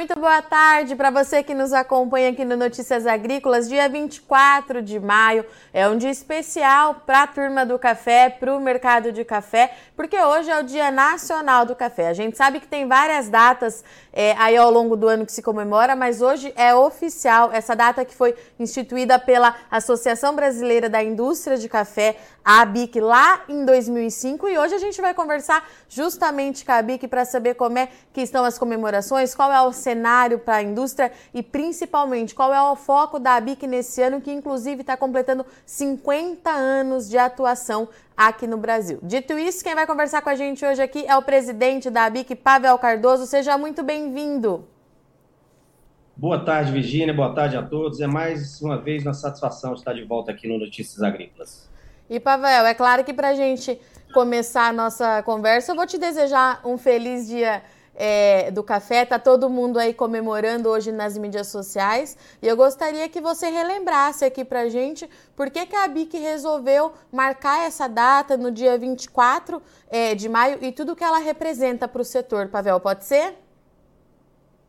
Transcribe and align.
Muito 0.00 0.18
boa 0.18 0.40
tarde 0.40 0.96
para 0.96 1.10
você 1.10 1.42
que 1.42 1.52
nos 1.52 1.74
acompanha 1.74 2.30
aqui 2.30 2.42
no 2.42 2.56
Notícias 2.56 3.06
Agrícolas. 3.06 3.68
Dia 3.68 3.86
24 3.86 4.80
de 4.80 4.98
maio 4.98 5.44
é 5.74 5.86
um 5.86 5.98
dia 5.98 6.10
especial 6.10 7.02
para 7.04 7.24
a 7.24 7.26
turma 7.26 7.66
do 7.66 7.78
café, 7.78 8.30
para 8.30 8.56
o 8.56 8.58
mercado 8.58 9.12
de 9.12 9.22
café, 9.26 9.74
porque 9.94 10.18
hoje 10.18 10.48
é 10.48 10.58
o 10.58 10.62
Dia 10.62 10.90
Nacional 10.90 11.66
do 11.66 11.76
Café. 11.76 12.08
A 12.08 12.14
gente 12.14 12.34
sabe 12.34 12.60
que 12.60 12.66
tem 12.66 12.88
várias 12.88 13.28
datas 13.28 13.84
é, 14.10 14.34
aí 14.38 14.56
ao 14.56 14.70
longo 14.70 14.96
do 14.96 15.06
ano 15.06 15.26
que 15.26 15.32
se 15.32 15.42
comemora, 15.42 15.94
mas 15.94 16.22
hoje 16.22 16.50
é 16.56 16.74
oficial 16.74 17.50
essa 17.52 17.76
data 17.76 18.02
que 18.02 18.14
foi 18.14 18.34
instituída 18.58 19.18
pela 19.18 19.54
Associação 19.70 20.34
Brasileira 20.34 20.88
da 20.88 21.02
Indústria 21.02 21.58
de 21.58 21.68
Café, 21.68 22.16
a 22.42 22.62
ABIC, 22.62 23.00
lá 23.00 23.42
em 23.50 23.66
2005. 23.66 24.48
E 24.48 24.58
hoje 24.58 24.74
a 24.74 24.78
gente 24.78 24.98
vai 24.98 25.12
conversar 25.12 25.68
justamente 25.90 26.64
com 26.64 26.72
a 26.72 26.78
ABIC 26.78 27.06
para 27.06 27.26
saber 27.26 27.52
como 27.52 27.78
é 27.78 27.90
que 28.14 28.22
estão 28.22 28.46
as 28.46 28.56
comemorações, 28.56 29.34
qual 29.34 29.52
é 29.52 29.60
o 29.60 29.72
cenário 29.90 30.38
para 30.38 30.56
a 30.56 30.62
indústria 30.62 31.10
e 31.34 31.42
principalmente 31.42 32.34
qual 32.34 32.54
é 32.54 32.62
o 32.62 32.76
foco 32.76 33.18
da 33.18 33.34
ABIC 33.34 33.66
nesse 33.66 34.00
ano, 34.00 34.20
que 34.20 34.30
inclusive 34.30 34.82
está 34.82 34.96
completando 34.96 35.44
50 35.66 36.48
anos 36.50 37.08
de 37.08 37.18
atuação 37.18 37.88
aqui 38.16 38.46
no 38.46 38.56
Brasil. 38.56 39.00
Dito 39.02 39.38
isso, 39.38 39.64
quem 39.64 39.74
vai 39.74 39.86
conversar 39.86 40.22
com 40.22 40.30
a 40.30 40.34
gente 40.34 40.64
hoje 40.64 40.80
aqui 40.80 41.04
é 41.06 41.16
o 41.16 41.22
presidente 41.22 41.90
da 41.90 42.04
ABIC, 42.04 42.36
Pavel 42.36 42.78
Cardoso. 42.78 43.26
Seja 43.26 43.58
muito 43.58 43.82
bem-vindo. 43.82 44.64
Boa 46.16 46.44
tarde, 46.44 46.70
Virginia. 46.70 47.14
Boa 47.14 47.34
tarde 47.34 47.56
a 47.56 47.62
todos. 47.62 48.00
É 48.00 48.06
mais 48.06 48.60
uma 48.60 48.78
vez 48.78 49.04
uma 49.04 49.14
satisfação 49.14 49.74
estar 49.74 49.94
de 49.94 50.04
volta 50.04 50.30
aqui 50.30 50.46
no 50.46 50.58
Notícias 50.58 51.02
Agrícolas. 51.02 51.68
E, 52.08 52.20
Pavel, 52.20 52.66
é 52.66 52.74
claro 52.74 53.02
que 53.02 53.14
para 53.14 53.28
a 53.28 53.34
gente 53.34 53.80
começar 54.12 54.68
a 54.68 54.72
nossa 54.72 55.22
conversa, 55.22 55.72
eu 55.72 55.76
vou 55.76 55.86
te 55.86 55.96
desejar 55.96 56.60
um 56.64 56.76
feliz 56.76 57.26
dia 57.26 57.62
é, 58.02 58.50
do 58.50 58.62
café, 58.62 59.04
tá 59.04 59.18
todo 59.18 59.50
mundo 59.50 59.78
aí 59.78 59.92
comemorando 59.92 60.70
hoje 60.70 60.90
nas 60.90 61.18
mídias 61.18 61.48
sociais. 61.48 62.16
E 62.40 62.48
eu 62.48 62.56
gostaria 62.56 63.06
que 63.10 63.20
você 63.20 63.50
relembrasse 63.50 64.24
aqui 64.24 64.42
pra 64.42 64.70
gente 64.70 65.06
por 65.36 65.50
que, 65.50 65.66
que 65.66 65.76
a 65.76 65.86
BIC 65.86 66.16
resolveu 66.16 66.94
marcar 67.12 67.66
essa 67.66 67.86
data 67.86 68.38
no 68.38 68.50
dia 68.50 68.78
24 68.78 69.60
é, 69.90 70.14
de 70.14 70.30
maio 70.30 70.56
e 70.62 70.72
tudo 70.72 70.96
que 70.96 71.04
ela 71.04 71.18
representa 71.18 71.86
para 71.86 72.00
o 72.00 72.04
setor. 72.04 72.48
Pavel, 72.48 72.80
pode 72.80 73.04
ser? 73.04 73.34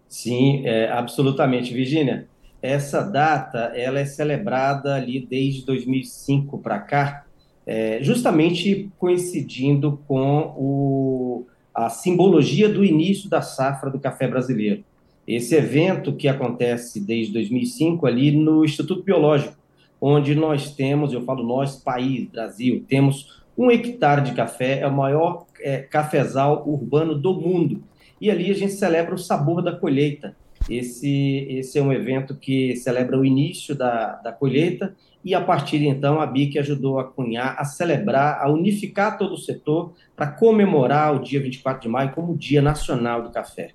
Sim, 0.09 0.67
é, 0.67 0.91
absolutamente, 0.91 1.73
Virginia. 1.73 2.27
Essa 2.61 3.01
data 3.01 3.71
ela 3.73 4.01
é 4.01 4.05
celebrada 4.05 4.93
ali 4.93 5.25
desde 5.25 5.65
2005 5.65 6.57
para 6.57 6.79
cá, 6.79 7.25
é, 7.65 7.99
justamente 8.01 8.91
coincidindo 8.99 10.03
com 10.05 10.53
o 10.57 11.45
a 11.73 11.89
simbologia 11.89 12.67
do 12.67 12.83
início 12.83 13.29
da 13.29 13.41
safra 13.41 13.89
do 13.89 13.99
café 13.99 14.27
brasileiro. 14.27 14.83
Esse 15.27 15.55
evento 15.55 16.13
que 16.13 16.27
acontece 16.27 16.99
desde 16.99 17.33
2005 17.33 18.05
ali 18.05 18.31
no 18.31 18.65
Instituto 18.65 19.03
Biológico, 19.03 19.55
onde 19.99 20.33
nós 20.33 20.73
temos, 20.73 21.13
eu 21.13 21.23
falo 21.23 21.43
nós, 21.43 21.75
país, 21.75 22.27
Brasil, 22.27 22.83
temos 22.87 23.41
um 23.57 23.69
hectare 23.69 24.21
de 24.21 24.33
café, 24.33 24.79
é 24.79 24.87
o 24.87 24.93
maior 24.93 25.45
é, 25.59 25.77
cafezal 25.77 26.67
urbano 26.67 27.15
do 27.15 27.33
mundo. 27.33 27.83
E 28.19 28.29
ali 28.29 28.49
a 28.49 28.55
gente 28.55 28.73
celebra 28.73 29.13
o 29.13 29.19
sabor 29.19 29.61
da 29.61 29.71
colheita. 29.71 30.35
Esse, 30.69 31.47
esse 31.49 31.77
é 31.77 31.81
um 31.81 31.91
evento 31.91 32.35
que 32.35 32.75
celebra 32.75 33.17
o 33.17 33.25
início 33.25 33.75
da, 33.75 34.15
da 34.15 34.31
colheita 34.31 34.95
e 35.23 35.35
a 35.35 35.41
partir 35.41 35.79
de 35.79 35.87
então 35.87 36.19
a 36.19 36.25
BIC 36.25 36.57
ajudou 36.57 36.99
a 36.99 37.03
cunhar, 37.03 37.55
a 37.57 37.63
celebrar, 37.63 38.41
a 38.41 38.49
unificar 38.49 39.17
todo 39.17 39.33
o 39.33 39.37
setor 39.37 39.93
para 40.15 40.27
comemorar 40.27 41.15
o 41.15 41.19
dia 41.19 41.41
24 41.41 41.81
de 41.81 41.87
maio 41.87 42.11
como 42.11 42.33
o 42.33 42.37
Dia 42.37 42.61
Nacional 42.61 43.21
do 43.21 43.29
Café. 43.29 43.71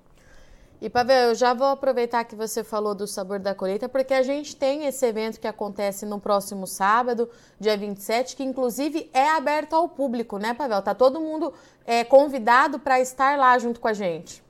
E 0.79 0.91
Pavel, 0.91 1.29
eu 1.29 1.35
já 1.35 1.55
vou 1.55 1.67
aproveitar 1.67 2.23
que 2.23 2.35
você 2.35 2.63
falou 2.63 2.93
do 2.93 3.07
sabor 3.07 3.39
da 3.39 3.55
colheita, 3.55 3.89
porque 3.89 4.13
a 4.13 4.21
gente 4.21 4.55
tem 4.55 4.85
esse 4.85 5.03
evento 5.07 5.39
que 5.39 5.47
acontece 5.47 6.05
no 6.05 6.19
próximo 6.19 6.67
sábado, 6.67 7.27
dia 7.59 7.75
27, 7.75 8.35
que 8.35 8.43
inclusive 8.43 9.09
é 9.11 9.31
aberto 9.31 9.73
ao 9.73 9.89
público, 9.89 10.37
né, 10.37 10.53
Pavel? 10.53 10.81
Tá 10.83 10.93
todo 10.93 11.19
mundo 11.19 11.51
é, 11.83 12.03
convidado 12.03 12.77
para 12.77 12.99
estar 12.99 13.39
lá 13.39 13.57
junto 13.57 13.79
com 13.79 13.87
a 13.87 13.93
gente. 13.93 14.43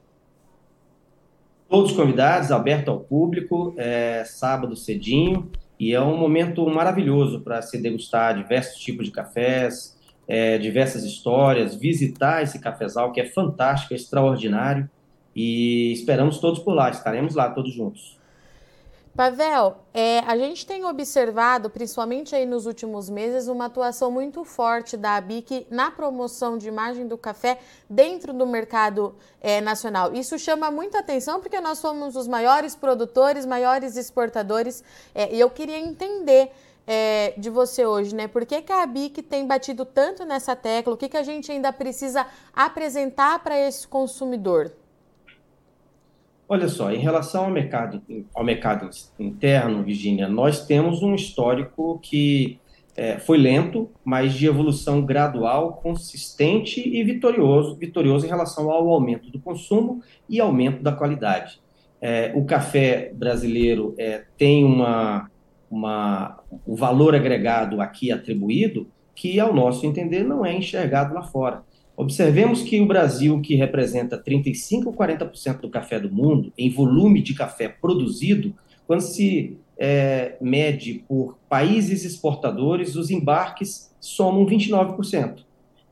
Todos 1.70 1.92
convidados, 1.92 2.52
aberto 2.52 2.90
ao 2.90 3.00
público, 3.00 3.74
é, 3.78 4.24
sábado 4.26 4.76
cedinho. 4.76 5.52
E 5.80 5.94
é 5.94 6.02
um 6.02 6.18
momento 6.18 6.66
maravilhoso 6.68 7.42
para 7.42 7.62
se 7.62 7.78
degustar 7.78 8.36
diversos 8.36 8.80
tipos 8.80 9.06
de 9.06 9.12
cafés, 9.12 9.96
é, 10.28 10.58
diversas 10.58 11.04
histórias, 11.04 11.76
visitar 11.76 12.42
esse 12.42 12.60
cafezal 12.60 13.12
que 13.12 13.22
é 13.22 13.26
fantástico, 13.26 13.94
é 13.94 13.98
extraordinário. 13.98 14.90
E 15.36 15.92
esperamos 15.92 16.40
todos 16.40 16.60
por 16.60 16.74
lá, 16.74 16.90
estaremos 16.90 17.36
lá 17.36 17.50
todos 17.50 17.74
juntos. 17.74 18.17
Pavel, 19.18 19.78
é, 19.96 20.20
a 20.20 20.38
gente 20.38 20.64
tem 20.64 20.86
observado, 20.86 21.72
principalmente 21.72 22.36
aí 22.36 22.46
nos 22.46 22.68
últimos 22.68 23.10
meses, 23.10 23.48
uma 23.48 23.66
atuação 23.66 24.12
muito 24.12 24.46
forte 24.46 24.96
da 24.96 25.16
ABIC 25.16 25.66
na 25.72 25.90
promoção 25.90 26.56
de 26.56 26.68
imagem 26.68 27.08
do 27.08 27.18
café 27.18 27.58
dentro 27.90 28.32
do 28.32 28.46
mercado 28.46 29.16
é, 29.42 29.60
nacional. 29.60 30.14
Isso 30.14 30.38
chama 30.38 30.70
muita 30.70 31.00
atenção 31.00 31.42
porque 31.42 31.60
nós 31.60 31.80
somos 31.80 32.16
os 32.16 32.28
maiores 32.28 32.76
produtores, 32.76 33.44
maiores 33.44 33.98
exportadores, 33.98 34.84
é, 35.16 35.34
e 35.34 35.40
eu 35.40 35.50
queria 35.50 35.80
entender 35.80 36.52
é, 36.86 37.34
de 37.40 37.50
você 37.50 37.88
hoje, 37.88 38.14
né? 38.14 38.28
Por 38.28 38.46
que, 38.46 38.62
que, 38.62 38.72
a 38.72 38.84
ABIC 38.84 39.24
tem 39.24 39.48
batido 39.48 39.84
tanto 39.84 40.26
nessa 40.26 40.56
tecla? 40.56 40.94
O 40.94 40.98
que, 40.98 41.10
que 41.10 41.18
a 41.18 41.24
gente 41.24 41.52
ainda 41.52 41.74
precisa 41.74 42.28
apresentar 42.54 43.40
para 43.40 43.58
esse 43.58 43.88
consumidor? 43.88 44.72
Olha 46.50 46.69
só, 46.69 46.91
em 46.91 47.00
relação 47.00 47.46
ao 47.46 47.52
mercado, 47.52 48.02
ao 48.34 48.44
mercado 48.44 48.90
interno, 49.19 49.84
Virginia, 49.84 50.30
nós 50.30 50.66
temos 50.66 51.03
um 51.03 51.13
histórico 51.13 52.00
que 52.02 52.58
é, 52.96 53.19
foi 53.19 53.38
lento, 53.38 53.90
mas 54.03 54.34
de 54.34 54.47
evolução 54.47 55.06
gradual, 55.06 55.74
consistente 55.74 56.81
e 56.81 57.03
vitorioso, 57.03 57.75
vitorioso 57.75 58.25
em 58.25 58.30
relação 58.30 58.72
ao 58.72 58.90
aumento 58.90 59.30
do 59.30 59.40
consumo 59.40 60.02
e 60.28 60.40
aumento 60.40 60.81
da 60.81 60.91
qualidade. 60.91 61.62
É, 62.02 62.31
o 62.34 62.46
café 62.46 63.12
brasileiro 63.13 63.94
é, 63.97 64.24
tem 64.38 64.63
uma, 64.63 65.30
uma, 65.69 66.40
um 66.66 66.75
valor 66.75 67.13
agregado 67.13 67.81
aqui 67.81 68.12
atribuído 68.12 68.88
que, 69.13 69.40
ao 69.40 69.53
nosso 69.53 69.86
entender, 69.86 70.24
não 70.24 70.46
é 70.46 70.53
enxergado 70.56 71.13
lá 71.13 71.24
fora. 71.24 71.63
Observemos 71.97 72.62
que 72.62 72.80
o 72.80 72.85
Brasil, 72.85 73.41
que 73.41 73.56
representa 73.56 74.19
35 74.19 74.90
ou 74.90 74.96
40% 74.96 75.62
do 75.62 75.69
café 75.69 76.00
do 76.00 76.12
mundo, 76.12 76.53
em 76.56 76.69
volume 76.69 77.24
de 77.24 77.34
café 77.34 77.68
produzido, 77.68 78.53
quando 78.85 79.02
se 79.02 79.58
é, 79.75 80.38
mede 80.40 81.03
por 81.07 81.40
países 81.50 82.06
exportadores, 82.06 82.96
os 82.96 83.09
embarques 83.09 83.91
somam 84.00 84.46
29%. 84.46 85.40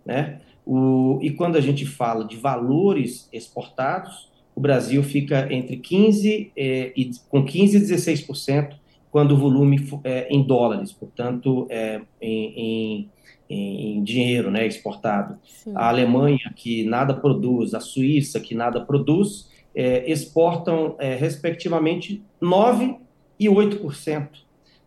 Né? 0.06 0.42
O, 0.64 1.18
e 1.24 1.32
quando 1.32 1.56
a 1.56 1.62
gente 1.62 1.88
fala 1.88 2.24
de 2.24 2.38
valores 2.38 3.28
exportados, 3.34 4.30
o 4.56 4.62
Brasil 4.62 5.02
fica 5.02 5.52
entre 5.52 5.78
15 5.78 6.52
é, 6.56 6.94
e 6.96 7.10
com 7.30 7.44
15 7.44 7.78
e 7.78 7.82
16% 7.82 8.76
quando 9.16 9.32
o 9.32 9.38
volume 9.38 9.78
é 10.04 10.28
em 10.30 10.44
dólares, 10.46 10.92
portanto, 10.92 11.66
é, 11.70 12.02
em, 12.22 12.54
em 12.58 13.10
em, 13.50 14.04
dinheiro 14.04 14.52
né, 14.52 14.68
exportado. 14.68 15.38
Sim. 15.46 15.72
A 15.74 15.88
Alemanha, 15.88 16.52
que 16.54 16.84
nada 16.84 17.14
produz, 17.14 17.74
a 17.74 17.80
Suíça, 17.80 18.42
que 18.42 18.54
nada 18.54 18.82
produz, 18.82 19.50
é, 19.74 20.12
exportam, 20.12 20.98
é, 21.00 21.16
respectivamente, 21.16 22.22
9% 22.42 22.98
e 23.40 23.48
8%. 23.48 24.28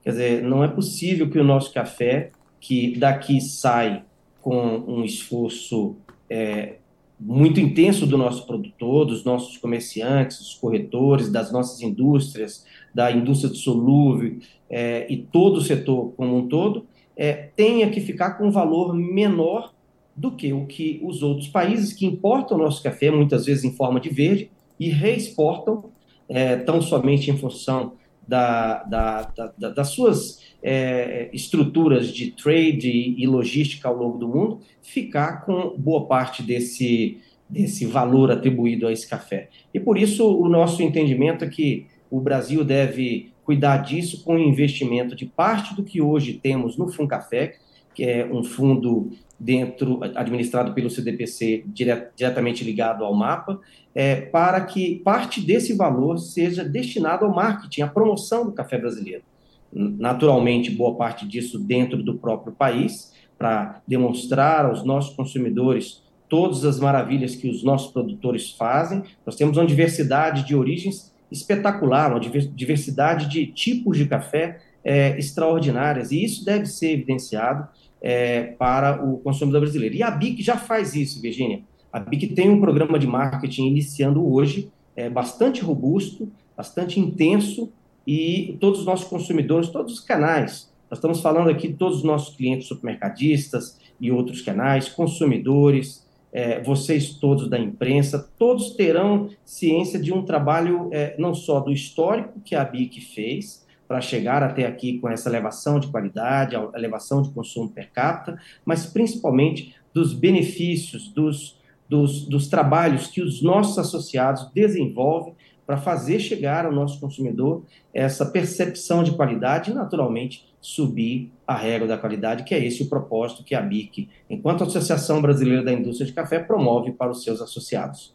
Quer 0.02 0.10
dizer, 0.10 0.42
não 0.42 0.62
é 0.62 0.68
possível 0.68 1.30
que 1.30 1.38
o 1.38 1.44
nosso 1.44 1.72
café, 1.72 2.30
que 2.60 2.98
daqui 2.98 3.40
sai 3.40 4.02
com 4.42 4.84
um 4.86 5.04
esforço 5.04 5.96
é, 6.28 6.74
muito 7.20 7.59
intenso 7.59 8.06
do 8.06 8.17
nosso 8.17 8.47
produtor, 8.47 9.06
dos 9.06 9.25
nossos 9.25 9.56
comerciantes, 9.56 10.38
dos 10.38 10.55
corretores, 10.55 11.31
das 11.31 11.50
nossas 11.50 11.81
indústrias, 11.81 12.65
da 12.94 13.11
indústria 13.11 13.50
de 13.50 13.59
solúvel 13.59 14.38
é, 14.70 15.06
e 15.12 15.17
todo 15.17 15.56
o 15.56 15.61
setor 15.61 16.12
como 16.17 16.37
um 16.37 16.49
todo, 16.49 16.87
é, 17.17 17.32
tenha 17.32 17.91
que 17.91 18.00
ficar 18.00 18.35
com 18.35 18.47
um 18.47 18.50
valor 18.50 18.94
menor 18.94 19.73
do 20.15 20.31
que 20.32 20.53
o 20.53 20.67
que 20.67 21.00
os 21.03 21.23
outros 21.23 21.49
países 21.49 21.93
que 21.93 22.06
importam 22.06 22.56
o 22.56 22.61
nosso 22.61 22.82
café, 22.82 23.11
muitas 23.11 23.47
vezes 23.47 23.65
em 23.65 23.73
forma 23.73 24.00
de 24.00 24.09
verde, 24.09 24.50
e 24.79 24.88
reexportam, 24.88 25.85
é, 26.29 26.56
tão 26.56 26.81
somente 26.81 27.31
em 27.31 27.37
função 27.37 27.93
da, 28.28 28.82
da, 28.84 29.22
da, 29.58 29.69
das 29.70 29.88
suas 29.88 30.42
é, 30.62 31.30
estruturas 31.32 32.12
de 32.12 32.30
trade 32.32 32.90
e, 32.90 33.22
e 33.22 33.26
logística 33.26 33.88
ao 33.88 33.96
longo 33.96 34.19
do 34.19 34.28
mundo, 34.28 34.60
ficar 34.82 35.46
com 35.46 35.75
boa 35.78 36.06
parte 36.06 36.42
desse, 36.42 37.19
desse 37.48 37.86
valor 37.86 38.30
atribuído 38.30 38.86
a 38.86 38.92
esse 38.92 39.08
café. 39.08 39.48
E 39.72 39.80
por 39.80 39.96
isso 39.96 40.30
o 40.30 40.46
nosso 40.46 40.82
entendimento 40.82 41.42
é 41.44 41.48
que 41.48 41.86
o 42.10 42.20
Brasil 42.20 42.62
deve 42.62 43.32
cuidar 43.44 43.78
disso 43.78 44.22
com 44.22 44.34
o 44.34 44.38
investimento 44.38 45.16
de 45.16 45.24
parte 45.24 45.74
do 45.74 45.82
que 45.82 46.02
hoje 46.02 46.34
temos 46.34 46.76
no 46.76 46.88
Funcafé, 46.88 47.56
que 47.98 48.04
é 48.04 48.24
um 48.32 48.44
fundo 48.44 49.10
dentro 49.40 49.98
administrado 50.14 50.72
pelo 50.72 50.88
CDPC 50.88 51.64
dire, 51.66 52.06
diretamente 52.14 52.62
ligado 52.62 53.04
ao 53.04 53.12
mapa, 53.12 53.60
é, 53.92 54.20
para 54.20 54.60
que 54.60 55.00
parte 55.00 55.40
desse 55.40 55.72
valor 55.74 56.16
seja 56.18 56.62
destinado 56.62 57.24
ao 57.24 57.34
marketing, 57.34 57.80
à 57.80 57.88
promoção 57.88 58.44
do 58.44 58.52
café 58.52 58.78
brasileiro. 58.78 59.24
Naturalmente, 59.72 60.70
boa 60.70 60.94
parte 60.94 61.26
disso 61.26 61.58
dentro 61.58 62.00
do 62.00 62.14
próprio 62.14 62.52
país, 62.52 63.12
para 63.36 63.82
demonstrar 63.84 64.66
aos 64.66 64.84
nossos 64.84 65.16
consumidores 65.16 66.00
todas 66.28 66.64
as 66.64 66.78
maravilhas 66.78 67.34
que 67.34 67.50
os 67.50 67.64
nossos 67.64 67.90
produtores 67.90 68.52
fazem. 68.52 69.02
Nós 69.26 69.34
temos 69.34 69.56
uma 69.56 69.66
diversidade 69.66 70.46
de 70.46 70.54
origens 70.54 71.12
espetacular, 71.32 72.12
uma 72.12 72.20
diversidade 72.20 73.28
de 73.28 73.46
tipos 73.46 73.98
de 73.98 74.06
café 74.06 74.60
é, 74.84 75.18
extraordinárias, 75.18 76.12
e 76.12 76.24
isso 76.24 76.44
deve 76.44 76.66
ser 76.66 76.92
evidenciado 76.92 77.66
é, 78.00 78.42
para 78.42 79.04
o 79.04 79.18
consumidor 79.18 79.62
brasileiro. 79.62 79.94
E 79.94 80.02
a 80.02 80.10
BIC 80.10 80.42
já 80.42 80.56
faz 80.56 80.94
isso, 80.94 81.20
Virginia. 81.20 81.62
A 81.92 81.98
BIC 81.98 82.34
tem 82.34 82.50
um 82.50 82.60
programa 82.60 82.98
de 82.98 83.06
marketing 83.06 83.66
iniciando 83.66 84.26
hoje, 84.26 84.70
é, 84.94 85.08
bastante 85.08 85.62
robusto, 85.62 86.30
bastante 86.56 87.00
intenso, 87.00 87.72
e 88.06 88.56
todos 88.60 88.80
os 88.80 88.86
nossos 88.86 89.06
consumidores, 89.06 89.68
todos 89.68 89.94
os 89.94 90.00
canais, 90.00 90.72
nós 90.90 90.98
estamos 90.98 91.20
falando 91.20 91.50
aqui 91.50 91.72
todos 91.72 91.98
os 91.98 92.04
nossos 92.04 92.34
clientes 92.34 92.66
supermercadistas 92.66 93.78
e 94.00 94.10
outros 94.10 94.40
canais, 94.40 94.88
consumidores, 94.88 96.06
é, 96.32 96.62
vocês 96.62 97.14
todos 97.14 97.48
da 97.48 97.58
imprensa, 97.58 98.30
todos 98.38 98.70
terão 98.70 99.28
ciência 99.44 99.98
de 99.98 100.12
um 100.12 100.24
trabalho 100.24 100.88
é, 100.92 101.14
não 101.18 101.34
só 101.34 101.60
do 101.60 101.70
histórico 101.70 102.40
que 102.40 102.54
a 102.54 102.64
BIC 102.64 103.00
fez, 103.00 103.66
para 103.88 104.02
chegar 104.02 104.43
até 104.43 104.67
aqui 104.67 104.99
com 104.99 105.08
essa 105.08 105.29
elevação 105.29 105.81
de 105.81 105.88
qualidade, 105.88 106.55
a 106.55 106.70
elevação 106.75 107.23
de 107.23 107.31
consumo 107.31 107.70
per 107.70 107.90
capita, 107.90 108.38
mas 108.64 108.85
principalmente 108.85 109.75
dos 109.94 110.12
benefícios, 110.12 111.08
dos, 111.08 111.58
dos, 111.88 112.26
dos 112.26 112.49
trabalhos 112.49 113.06
que 113.06 113.23
os 113.23 113.43
nossos 113.43 113.79
associados 113.79 114.50
desenvolvem 114.52 115.35
para 115.67 115.76
fazer 115.76 116.19
chegar 116.19 116.64
ao 116.64 116.73
nosso 116.73 116.99
consumidor 117.00 117.62
essa 117.93 118.25
percepção 118.25 119.02
de 119.02 119.12
qualidade 119.12 119.70
e, 119.70 119.75
naturalmente, 119.75 120.46
subir 120.61 121.31
a 121.46 121.55
regra 121.55 121.87
da 121.87 121.99
qualidade, 121.99 122.44
que 122.44 122.55
é 122.55 122.64
esse 122.64 122.82
o 122.82 122.88
propósito 122.88 123.44
que 123.44 123.55
a 123.55 123.61
BIC, 123.61 124.08
enquanto 124.29 124.64
Associação 124.64 125.20
Brasileira 125.20 125.62
da 125.62 125.73
Indústria 125.73 126.06
de 126.06 126.12
Café, 126.12 126.38
promove 126.38 126.93
para 126.93 127.11
os 127.11 127.23
seus 127.23 127.41
associados. 127.41 128.14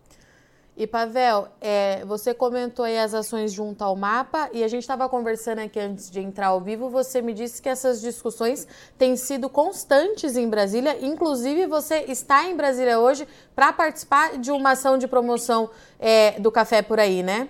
E 0.75 0.88
Pavel, 0.88 1.50
é, 1.62 2.04
você 2.04 2.34
comentou 2.34 2.84
aí 2.84 2.98
as 2.98 3.14
ações 3.14 3.54
junto 3.54 3.84
ao 3.84 3.96
mapa 3.96 4.50
e 4.52 4.64
a 4.64 4.68
gente 4.68 4.81
estava 4.81 5.08
conversando 5.08 5.60
aqui 5.60 5.80
antes 5.80 6.10
de 6.10 6.20
entrar 6.20 6.48
ao 6.48 6.60
vivo. 6.60 6.90
Você 6.90 7.22
me 7.22 7.31
disse 7.31 7.62
que 7.62 7.70
essas 7.70 8.02
discussões 8.02 8.68
têm 8.98 9.16
sido 9.16 9.48
constantes 9.50 10.36
em 10.36 10.50
Brasília. 10.50 10.98
Inclusive, 11.00 11.68
você 11.68 12.06
está 12.08 12.50
em 12.50 12.58
Brasília 12.58 13.00
hoje 13.00 13.28
para 13.56 13.72
participar 13.72 14.40
de 14.40 14.50
uma 14.50 14.72
ação 14.72 14.98
de 14.98 15.08
promoção 15.08 15.70
é, 16.00 16.40
do 16.40 16.52
café 16.52 16.81
por 16.81 17.00
aí, 17.00 17.22
né? 17.22 17.50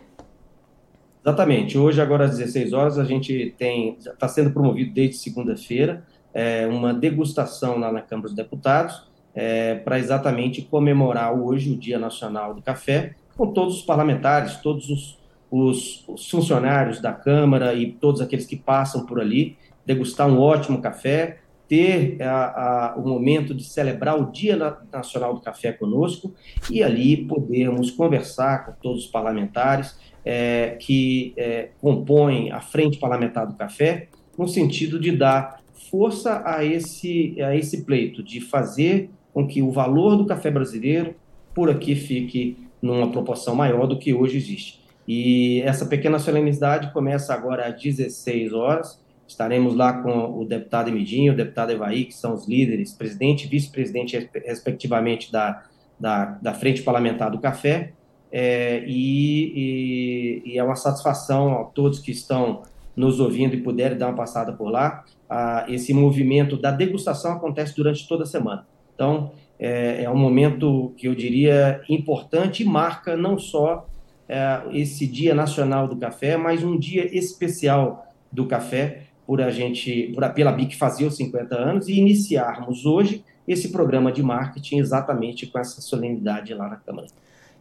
Exatamente. 1.26 1.78
Hoje, 1.78 2.02
agora 2.02 2.26
às 2.26 2.38
16 2.38 2.74
horas, 2.74 3.00
a 3.00 3.06
gente 3.06 3.56
tem 3.58 3.98
está 4.00 4.28
sendo 4.28 4.52
promovido 4.52 4.94
desde 4.94 5.16
segunda-feira 5.16 6.04
é, 6.34 6.68
uma 6.68 6.94
degustação 6.94 7.80
lá 7.80 7.90
na 7.90 8.02
Câmara 8.02 8.28
dos 8.28 8.36
Deputados 8.36 9.13
é, 9.36 9.76
para 9.76 10.00
exatamente 10.00 10.62
comemorar 10.62 11.34
hoje 11.34 11.72
o 11.72 11.78
Dia 11.78 11.98
Nacional 11.98 12.54
do 12.54 12.62
Café, 12.62 13.16
com 13.36 13.48
todos 13.52 13.78
os 13.78 13.82
parlamentares, 13.82 14.58
todos 14.58 14.90
os, 14.90 15.20
os, 15.50 16.08
os 16.08 16.30
funcionários 16.30 17.00
da 17.00 17.12
Câmara 17.12 17.74
e 17.74 17.92
todos 17.92 18.22
aqueles 18.22 18.46
que 18.46 18.56
passam 18.56 19.06
por 19.06 19.20
ali, 19.20 19.58
degustar 19.86 20.28
um 20.28 20.40
ótimo 20.40 20.82
café, 20.82 21.40
ter 21.68 22.22
a, 22.22 22.92
a, 22.92 22.96
o 22.98 23.08
momento 23.08 23.54
de 23.54 23.64
celebrar 23.64 24.20
o 24.20 24.32
Dia 24.32 24.78
Nacional 24.92 25.34
do 25.34 25.42
Café 25.42 25.72
conosco 25.72 26.34
e 26.70 26.84
ali 26.84 27.26
podermos 27.26 27.90
conversar 27.90 28.66
com 28.66 28.74
todos 28.74 29.06
os 29.06 29.10
parlamentares 29.10 29.98
é, 30.24 30.78
que 30.80 31.34
é, 31.36 31.70
compõem 31.82 32.52
a 32.52 32.62
Frente 32.62 32.98
Parlamentar 32.98 33.48
do 33.48 33.56
Café, 33.56 34.08
no 34.38 34.48
sentido 34.48 35.00
de 35.00 35.12
dar 35.12 35.62
força 35.90 36.42
a 36.46 36.64
esse, 36.64 37.42
a 37.42 37.56
esse 37.56 37.84
pleito, 37.84 38.24
de 38.24 38.40
fazer 38.40 39.10
com 39.34 39.48
que 39.48 39.62
o 39.62 39.72
valor 39.72 40.16
do 40.16 40.26
café 40.26 40.52
brasileiro 40.52 41.16
por 41.54 41.70
aqui 41.70 41.96
fique 41.96 42.58
numa 42.82 43.10
proporção 43.12 43.56
maior 43.56 43.88
do 43.88 43.98
que 43.98 44.14
hoje 44.14 44.38
existe. 44.38 44.84
E 45.08 45.62
essa 45.62 45.86
pequena 45.86 46.20
solenidade 46.20 46.92
começa 46.94 47.34
agora 47.34 47.68
às 47.68 47.82
16 47.82 48.54
horas. 48.54 49.02
Estaremos 49.28 49.76
lá 49.76 50.02
com 50.02 50.40
o 50.40 50.46
deputado 50.46 50.90
Emidinho, 50.90 51.34
o 51.34 51.36
deputado 51.36 51.72
Evaí, 51.72 52.06
que 52.06 52.14
são 52.14 52.34
os 52.34 52.48
líderes, 52.48 52.94
presidente 52.94 53.46
e 53.46 53.50
vice-presidente, 53.50 54.30
respectivamente, 54.46 55.32
da, 55.32 55.64
da, 56.00 56.26
da 56.42 56.54
Frente 56.54 56.82
Parlamentar 56.82 57.32
do 57.32 57.40
Café. 57.40 57.94
É, 58.32 58.84
e, 58.88 60.42
e, 60.46 60.54
e, 60.54 60.58
é 60.58 60.64
uma 60.64 60.76
satisfação 60.76 61.62
a 61.62 61.64
todos 61.66 62.00
que 62.00 62.12
estão 62.12 62.64
nos 62.96 63.20
ouvindo 63.20 63.54
e 63.54 63.62
puderem 63.62 63.98
dar 63.98 64.08
uma 64.08 64.16
passada 64.16 64.54
por 64.54 64.70
lá. 64.70 65.04
Ah, 65.30 65.66
esse 65.68 65.94
movimento 65.94 66.58
da 66.58 66.72
degustação 66.72 67.34
acontece 67.34 67.76
durante 67.76 68.08
toda 68.08 68.24
a 68.24 68.28
semana. 68.28 68.66
Então, 68.94 69.32
é, 69.60 70.04
é 70.04 70.10
um 70.10 70.18
momento 70.18 70.94
que 70.98 71.08
eu 71.08 71.16
diria 71.16 71.82
importante 71.90 72.64
e 72.64 72.66
marca 72.66 73.16
não 73.16 73.38
só 73.38 73.88
é, 74.28 74.62
esse 74.72 75.06
Dia 75.08 75.34
Nacional 75.34 75.88
do 75.88 75.96
Café, 75.96 76.38
mas 76.38 76.64
um 76.64 76.78
dia 76.78 77.16
especial 77.16 78.08
do 78.32 78.48
café 78.48 79.04
por 79.26 79.42
a 79.42 79.50
gente, 79.52 80.12
por 80.14 80.28
pela 80.34 80.52
BIC 80.52 80.76
fazer 80.76 81.06
os 81.06 81.16
50 81.16 81.56
anos 81.56 81.88
e 81.88 81.94
iniciarmos 81.94 82.86
hoje 82.86 83.24
esse 83.48 83.70
programa 83.70 84.12
de 84.12 84.24
marketing 84.24 84.80
exatamente 84.80 85.48
com 85.48 85.60
essa 85.60 85.82
solenidade 85.82 86.54
lá 86.54 86.68
na 86.68 86.76
Câmara. 86.78 87.08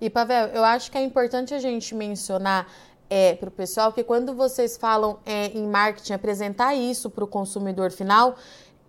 E 0.00 0.11
Pavel, 0.11 0.46
eu 0.49 0.64
acho 0.64 0.90
que 0.90 0.99
é 0.99 1.02
importante 1.02 1.55
a 1.55 1.58
gente 1.58 1.94
mencionar 1.94 2.67
é, 3.08 3.34
para 3.34 3.49
o 3.49 3.52
pessoal 3.52 3.93
que 3.93 4.02
quando 4.02 4.34
vocês 4.34 4.76
falam 4.76 5.19
é, 5.26 5.49
em 5.49 5.69
marketing, 5.69 6.14
apresentar 6.14 6.75
isso 6.75 7.11
para 7.11 7.23
o 7.23 7.26
consumidor 7.26 7.93
final, 7.93 8.37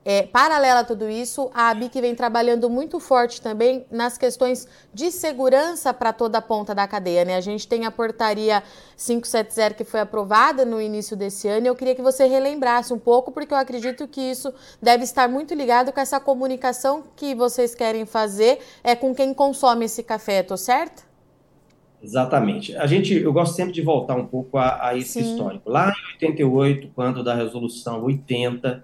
é, 0.06 0.24
paralela 0.24 0.82
a 0.82 0.84
tudo 0.84 1.10
isso, 1.10 1.50
a 1.54 1.70
ABIC 1.70 2.02
vem 2.02 2.14
trabalhando 2.14 2.70
muito 2.70 3.00
forte 3.00 3.42
também 3.42 3.86
nas 3.90 4.18
questões 4.18 4.68
de 4.94 5.12
segurança 5.12 5.94
para 5.94 6.12
toda 6.12 6.40
a 6.40 6.42
ponta 6.42 6.76
da 6.76 6.88
cadeia. 6.88 7.24
Né? 7.24 7.36
A 7.36 7.42
gente 7.42 7.68
tem 7.68 7.86
a 7.86 7.92
portaria 7.92 8.62
570 8.98 9.76
que 9.76 9.84
foi 9.84 10.02
aprovada 10.02 10.66
no 10.66 10.82
início 10.82 11.16
desse 11.16 11.48
ano 11.48 11.66
e 11.66 11.70
eu 11.70 11.76
queria 11.76 11.96
que 11.96 12.02
você 12.02 12.26
relembrasse 12.26 12.94
um 12.94 13.00
pouco, 13.00 13.32
porque 13.32 13.54
eu 13.54 13.58
acredito 13.58 14.08
que 14.08 14.22
isso 14.22 14.54
deve 14.82 15.04
estar 15.04 15.30
muito 15.30 15.54
ligado 15.54 15.94
com 15.94 16.00
essa 16.00 16.20
comunicação 16.20 17.04
que 17.16 17.34
vocês 17.34 17.74
querem 17.74 18.06
fazer 18.06 18.60
é, 18.84 18.96
com 18.96 19.16
quem 19.16 19.34
consome 19.34 19.86
esse 19.86 20.04
café, 20.04 20.42
estou 20.42 20.58
certo? 20.58 21.14
Exatamente. 22.04 22.76
A 22.76 22.86
gente, 22.86 23.14
eu 23.14 23.32
gosto 23.32 23.56
sempre 23.56 23.72
de 23.72 23.82
voltar 23.82 24.16
um 24.16 24.26
pouco 24.26 24.58
a, 24.58 24.90
a 24.90 24.98
esse 24.98 25.24
Sim. 25.24 25.32
histórico. 25.32 25.70
Lá 25.70 25.90
em 25.90 26.14
88, 26.16 26.90
quando 26.94 27.24
da 27.24 27.34
resolução 27.34 28.04
80, 28.04 28.84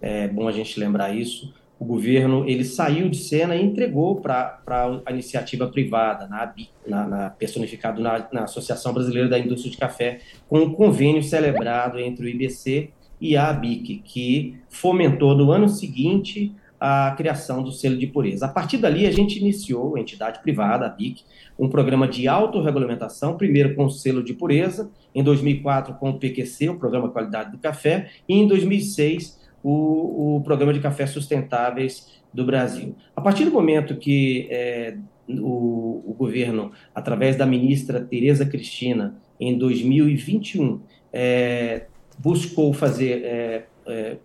é 0.00 0.28
bom 0.28 0.48
a 0.48 0.52
gente 0.52 0.78
lembrar 0.78 1.14
isso, 1.14 1.52
o 1.80 1.84
governo 1.84 2.46
ele 2.46 2.62
saiu 2.62 3.08
de 3.08 3.16
cena 3.16 3.56
e 3.56 3.64
entregou 3.64 4.20
para 4.20 4.60
a 5.06 5.10
iniciativa 5.10 5.66
privada, 5.66 6.26
na, 6.26 6.52
na, 6.86 7.06
na 7.08 7.30
personificado 7.30 8.02
na, 8.02 8.28
na, 8.30 8.44
Associação 8.44 8.92
Brasileira 8.92 9.30
da 9.30 9.38
Indústria 9.38 9.70
de 9.70 9.78
Café, 9.78 10.20
com 10.46 10.58
um 10.58 10.74
convênio 10.74 11.22
celebrado 11.22 11.98
entre 11.98 12.26
o 12.26 12.28
IBC 12.28 12.90
e 13.18 13.34
a 13.34 13.48
ABIC, 13.48 14.02
que 14.04 14.58
fomentou 14.68 15.34
no 15.34 15.50
ano 15.50 15.70
seguinte 15.70 16.52
a 16.78 17.14
criação 17.16 17.62
do 17.62 17.72
selo 17.72 17.96
de 17.96 18.06
pureza. 18.06 18.46
A 18.46 18.48
partir 18.48 18.76
dali, 18.76 19.06
a 19.06 19.10
gente 19.10 19.38
iniciou, 19.38 19.96
a 19.96 20.00
entidade 20.00 20.40
privada, 20.40 20.84
a 20.84 20.88
BIC, 20.88 21.22
um 21.58 21.68
programa 21.68 22.06
de 22.06 22.28
autorregulamentação, 22.28 23.36
primeiro 23.36 23.74
com 23.74 23.86
o 23.86 23.90
selo 23.90 24.22
de 24.22 24.34
pureza, 24.34 24.90
em 25.14 25.22
2004 25.22 25.94
com 25.94 26.10
o 26.10 26.18
PQC, 26.18 26.70
o 26.70 26.78
Programa 26.78 27.10
Qualidade 27.10 27.52
do 27.52 27.58
Café, 27.58 28.10
e 28.28 28.34
em 28.34 28.46
2006 28.46 29.39
o, 29.62 30.36
o 30.36 30.40
Programa 30.42 30.72
de 30.72 30.80
Cafés 30.80 31.10
Sustentáveis 31.10 32.20
do 32.32 32.44
Brasil. 32.44 32.94
A 33.14 33.20
partir 33.20 33.44
do 33.44 33.50
momento 33.50 33.96
que 33.96 34.46
é, 34.50 34.96
o, 35.28 36.02
o, 36.06 36.14
governo, 36.14 36.72
através 36.94 37.36
da 37.36 37.46
ministra 37.46 38.00
Tereza 38.00 38.46
Cristina, 38.46 39.16
em 39.38 39.56
2021, 39.56 40.80
é, 41.12 41.86
buscou 42.18 42.72
fazer 42.72 43.22
é, 43.24 43.64
é 43.86 44.16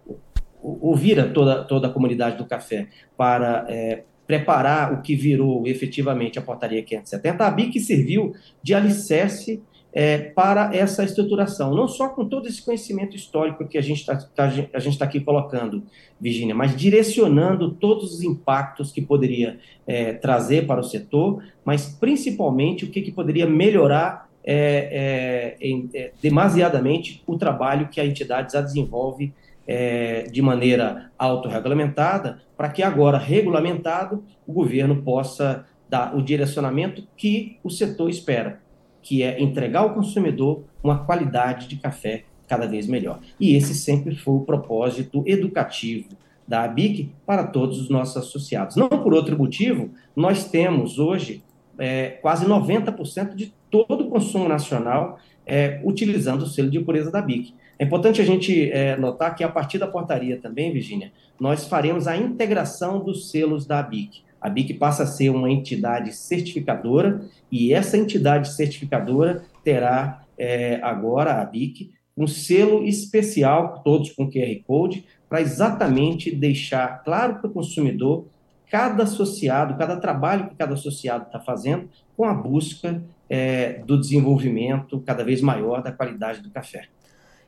ouvir 0.61 1.19
a 1.19 1.29
toda, 1.29 1.63
toda 1.63 1.87
a 1.87 1.91
comunidade 1.91 2.37
do 2.37 2.45
café 2.45 2.87
para 3.15 3.65
é, 3.69 4.03
preparar 4.25 4.93
o 4.93 5.01
que 5.01 5.15
virou 5.15 5.67
efetivamente 5.67 6.39
a 6.39 6.41
portaria 6.41 6.81
570, 6.81 7.45
a 7.45 7.51
BIC 7.51 7.79
serviu 7.79 8.33
de 8.63 8.73
alicerce 8.73 9.61
é, 9.95 10.17
para 10.17 10.75
essa 10.75 11.05
estruturação, 11.05 11.73
não 11.73 11.87
só 11.87 12.09
com 12.09 12.25
todo 12.25 12.49
esse 12.49 12.61
conhecimento 12.61 13.15
histórico 13.15 13.65
que 13.65 13.77
a 13.77 13.81
gente 13.81 14.01
está 14.01 14.17
tá, 14.17 14.51
a 14.73 14.79
gente 14.79 14.99
tá 14.99 15.05
aqui 15.05 15.21
colocando, 15.21 15.83
Virginia, 16.19 16.53
mas 16.53 16.75
direcionando 16.75 17.71
todos 17.71 18.13
os 18.13 18.21
impactos 18.21 18.91
que 18.91 19.01
poderia 19.01 19.57
é, 19.87 20.11
trazer 20.11 20.67
para 20.67 20.81
o 20.81 20.83
setor, 20.83 21.41
mas 21.63 21.87
principalmente 21.97 22.83
o 22.83 22.89
que, 22.89 23.01
que 23.01 23.11
poderia 23.11 23.47
melhorar 23.47 24.29
é, 24.43 25.55
é, 25.61 25.97
é 25.97 26.11
demasiadamente 26.21 27.23
o 27.25 27.37
trabalho 27.37 27.87
que 27.87 28.01
a 28.01 28.05
entidade 28.05 28.51
já 28.51 28.61
desenvolve 28.61 29.33
é, 29.65 30.23
de 30.23 30.41
maneira 30.41 31.09
autorregulamentada, 31.17 32.41
para 32.57 32.67
que 32.69 32.83
agora, 32.83 33.17
regulamentado, 33.17 34.25
o 34.45 34.51
governo 34.51 35.01
possa 35.01 35.65
dar 35.89 36.15
o 36.15 36.21
direcionamento 36.21 37.07
que 37.15 37.57
o 37.63 37.69
setor 37.69 38.09
espera, 38.09 38.59
que 39.05 39.21
é 39.21 39.39
entregar 39.39 39.81
ao 39.81 39.93
consumidor 39.93 40.63
uma 40.83 41.05
qualidade 41.05 41.67
de 41.67 41.75
café 41.75 42.23
cada 42.47 42.65
vez 42.65 42.87
melhor. 42.87 43.19
E 43.39 43.55
esse 43.55 43.75
sempre 43.75 44.15
foi 44.15 44.33
o 44.33 44.39
propósito 44.39 45.23
educativo 45.27 46.09
da 46.47 46.63
ABIC 46.63 47.11
para 47.23 47.43
todos 47.45 47.79
os 47.79 47.87
nossos 47.87 48.17
associados. 48.17 48.75
Não 48.75 48.89
por 48.89 49.13
outro 49.13 49.37
motivo, 49.37 49.91
nós 50.15 50.49
temos 50.49 50.97
hoje 50.97 51.43
é, 51.77 52.17
quase 52.19 52.47
90% 52.47 53.35
de 53.35 53.53
todo 53.69 54.05
o 54.05 54.09
consumo 54.09 54.49
nacional 54.49 55.19
é, 55.45 55.79
utilizando 55.83 56.41
o 56.41 56.47
selo 56.47 56.71
de 56.71 56.79
pureza 56.79 57.11
da 57.11 57.21
BIC. 57.21 57.53
É 57.77 57.85
importante 57.85 58.19
a 58.19 58.25
gente 58.25 58.71
é, 58.71 58.97
notar 58.97 59.35
que 59.35 59.43
a 59.43 59.49
partir 59.49 59.77
da 59.77 59.85
portaria 59.85 60.39
também, 60.39 60.73
Virginia, 60.73 61.11
nós 61.39 61.67
faremos 61.67 62.07
a 62.07 62.17
integração 62.17 63.03
dos 63.03 63.29
selos 63.29 63.67
da 63.67 63.83
BIC. 63.83 64.24
A 64.45 64.49
BIC 64.49 64.75
passa 64.75 65.01
a 65.01 65.07
ser 65.07 65.31
uma 65.31 65.49
entidade 65.49 66.13
certificadora 66.15 67.25
e 67.51 67.73
essa 67.73 67.97
entidade 67.97 68.53
certificadora 68.53 69.43
terá 69.63 70.21
é, 70.37 70.79
agora, 70.83 71.41
a 71.41 71.45
BIC, 71.45 71.91
um 72.15 72.27
selo 72.27 72.85
especial, 72.85 73.81
todos 73.83 74.11
com 74.11 74.29
QR 74.29 74.55
Code, 74.67 75.03
para 75.27 75.41
exatamente 75.41 76.29
deixar 76.29 77.03
claro 77.03 77.39
para 77.39 77.49
o 77.49 77.53
consumidor 77.53 78.27
cada 78.69 79.01
associado, 79.05 79.79
cada 79.79 79.97
trabalho 79.97 80.47
que 80.47 80.55
cada 80.55 80.75
associado 80.75 81.25
está 81.25 81.39
fazendo 81.39 81.89
com 82.15 82.23
a 82.23 82.33
busca 82.35 83.03
é, 83.27 83.79
do 83.79 83.99
desenvolvimento 83.99 84.99
cada 84.99 85.23
vez 85.23 85.41
maior 85.41 85.81
da 85.81 85.91
qualidade 85.91 86.43
do 86.43 86.51
café. 86.51 86.85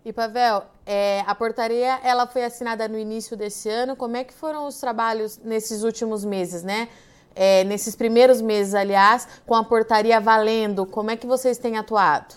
E 0.05 0.13
Pavel, 0.13 0.63
é, 0.85 1.21
a 1.27 1.35
portaria 1.35 1.99
ela 2.03 2.25
foi 2.25 2.43
assinada 2.43 2.87
no 2.87 2.97
início 2.97 3.35
desse 3.35 3.69
ano. 3.69 3.95
Como 3.95 4.15
é 4.15 4.23
que 4.23 4.33
foram 4.33 4.67
os 4.67 4.79
trabalhos 4.79 5.37
nesses 5.43 5.83
últimos 5.83 6.23
meses, 6.23 6.63
né? 6.63 6.87
É, 7.35 7.63
nesses 7.65 7.95
primeiros 7.95 8.41
meses, 8.41 8.73
aliás, 8.73 9.27
com 9.45 9.53
a 9.53 9.63
portaria 9.63 10.19
valendo, 10.19 10.85
como 10.85 11.11
é 11.11 11.17
que 11.17 11.27
vocês 11.27 11.57
têm 11.57 11.77
atuado? 11.77 12.35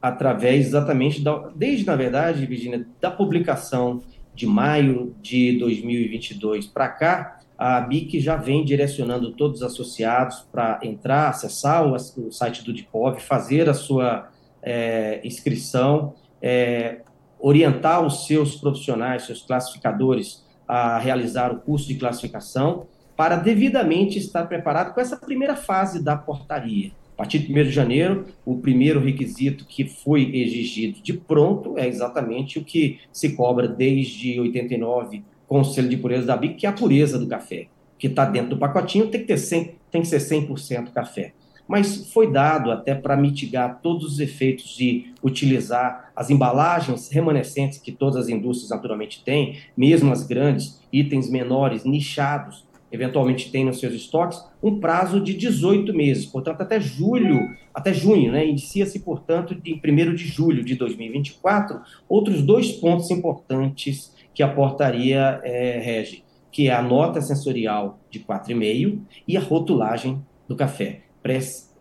Através 0.00 0.66
exatamente 0.66 1.20
da, 1.20 1.50
desde 1.54 1.84
na 1.84 1.96
verdade, 1.96 2.46
Virginia, 2.46 2.86
da 3.00 3.10
publicação 3.10 4.02
de 4.34 4.46
maio 4.46 5.14
de 5.20 5.58
2022 5.58 6.66
para 6.66 6.88
cá, 6.88 7.40
a 7.58 7.80
BIC 7.80 8.20
já 8.20 8.36
vem 8.36 8.64
direcionando 8.64 9.32
todos 9.32 9.62
os 9.62 9.66
associados 9.66 10.46
para 10.52 10.78
entrar, 10.82 11.30
acessar 11.30 11.86
o, 11.86 11.94
o, 11.94 12.30
site 12.30 12.62
do 12.62 12.72
DIPOV, 12.72 13.18
fazer 13.20 13.68
a 13.68 13.74
sua 13.74 14.28
é, 14.62 15.20
inscrição, 15.24 16.14
é, 16.42 17.00
orientar 17.38 18.04
os 18.04 18.26
seus 18.26 18.56
profissionais, 18.56 19.24
seus 19.24 19.42
classificadores 19.42 20.44
a 20.66 20.98
realizar 20.98 21.52
o 21.52 21.60
curso 21.60 21.86
de 21.86 21.94
classificação 21.94 22.86
para 23.16 23.36
devidamente 23.36 24.18
estar 24.18 24.46
preparado 24.46 24.92
com 24.92 25.00
essa 25.00 25.16
primeira 25.16 25.56
fase 25.56 26.02
da 26.02 26.16
portaria. 26.16 26.90
A 27.14 27.16
partir 27.16 27.38
de 27.38 27.50
1 27.50 27.64
de 27.64 27.70
janeiro, 27.70 28.26
o 28.44 28.58
primeiro 28.58 29.00
requisito 29.00 29.64
que 29.64 29.86
foi 29.86 30.36
exigido 30.36 31.00
de 31.00 31.14
pronto 31.14 31.78
é 31.78 31.88
exatamente 31.88 32.58
o 32.58 32.64
que 32.64 33.00
se 33.10 33.34
cobra 33.34 33.66
desde 33.66 34.38
89 34.38 35.24
com 35.48 35.60
o 35.60 35.64
selo 35.64 35.88
de 35.88 35.96
pureza 35.96 36.26
da 36.26 36.36
BIC, 36.36 36.56
que 36.56 36.66
é 36.66 36.68
a 36.68 36.72
pureza 36.72 37.18
do 37.18 37.26
café, 37.26 37.68
que 37.98 38.08
está 38.08 38.26
dentro 38.26 38.50
do 38.50 38.58
pacotinho, 38.58 39.08
tem 39.08 39.22
que, 39.22 39.28
ter 39.28 39.38
100, 39.38 39.76
tem 39.90 40.02
que 40.02 40.08
ser 40.08 40.18
100% 40.18 40.92
café. 40.92 41.32
Mas 41.66 42.12
foi 42.12 42.30
dado 42.30 42.70
até 42.70 42.94
para 42.94 43.16
mitigar 43.16 43.80
todos 43.82 44.04
os 44.04 44.20
efeitos 44.20 44.76
de 44.76 45.12
utilizar 45.22 46.12
as 46.14 46.30
embalagens 46.30 47.10
remanescentes 47.10 47.78
que 47.78 47.90
todas 47.90 48.16
as 48.16 48.28
indústrias 48.28 48.70
naturalmente 48.70 49.22
têm, 49.24 49.58
mesmo 49.76 50.12
as 50.12 50.24
grandes, 50.24 50.80
itens 50.92 51.28
menores, 51.28 51.84
nichados, 51.84 52.64
eventualmente 52.90 53.50
têm 53.50 53.64
nos 53.64 53.80
seus 53.80 53.94
estoques, 53.94 54.42
um 54.62 54.78
prazo 54.78 55.20
de 55.20 55.34
18 55.34 55.92
meses, 55.92 56.26
portanto, 56.26 56.60
até 56.60 56.80
julho, 56.80 57.40
até 57.74 57.92
junho, 57.92 58.32
né? 58.32 58.46
Inicia-se, 58.46 59.00
portanto, 59.00 59.54
de 59.54 59.74
1 59.74 60.14
de 60.14 60.26
julho 60.26 60.64
de 60.64 60.74
2024, 60.76 61.80
outros 62.08 62.42
dois 62.42 62.72
pontos 62.72 63.10
importantes 63.10 64.14
que 64.34 64.42
a 64.42 64.48
portaria 64.48 65.40
é, 65.44 65.78
rege, 65.78 66.22
que 66.50 66.68
é 66.68 66.72
a 66.72 66.82
nota 66.82 67.20
sensorial 67.20 67.98
de 68.10 68.20
4,5 68.20 69.00
e 69.26 69.36
a 69.36 69.40
rotulagem 69.40 70.22
do 70.48 70.54
café. 70.54 71.05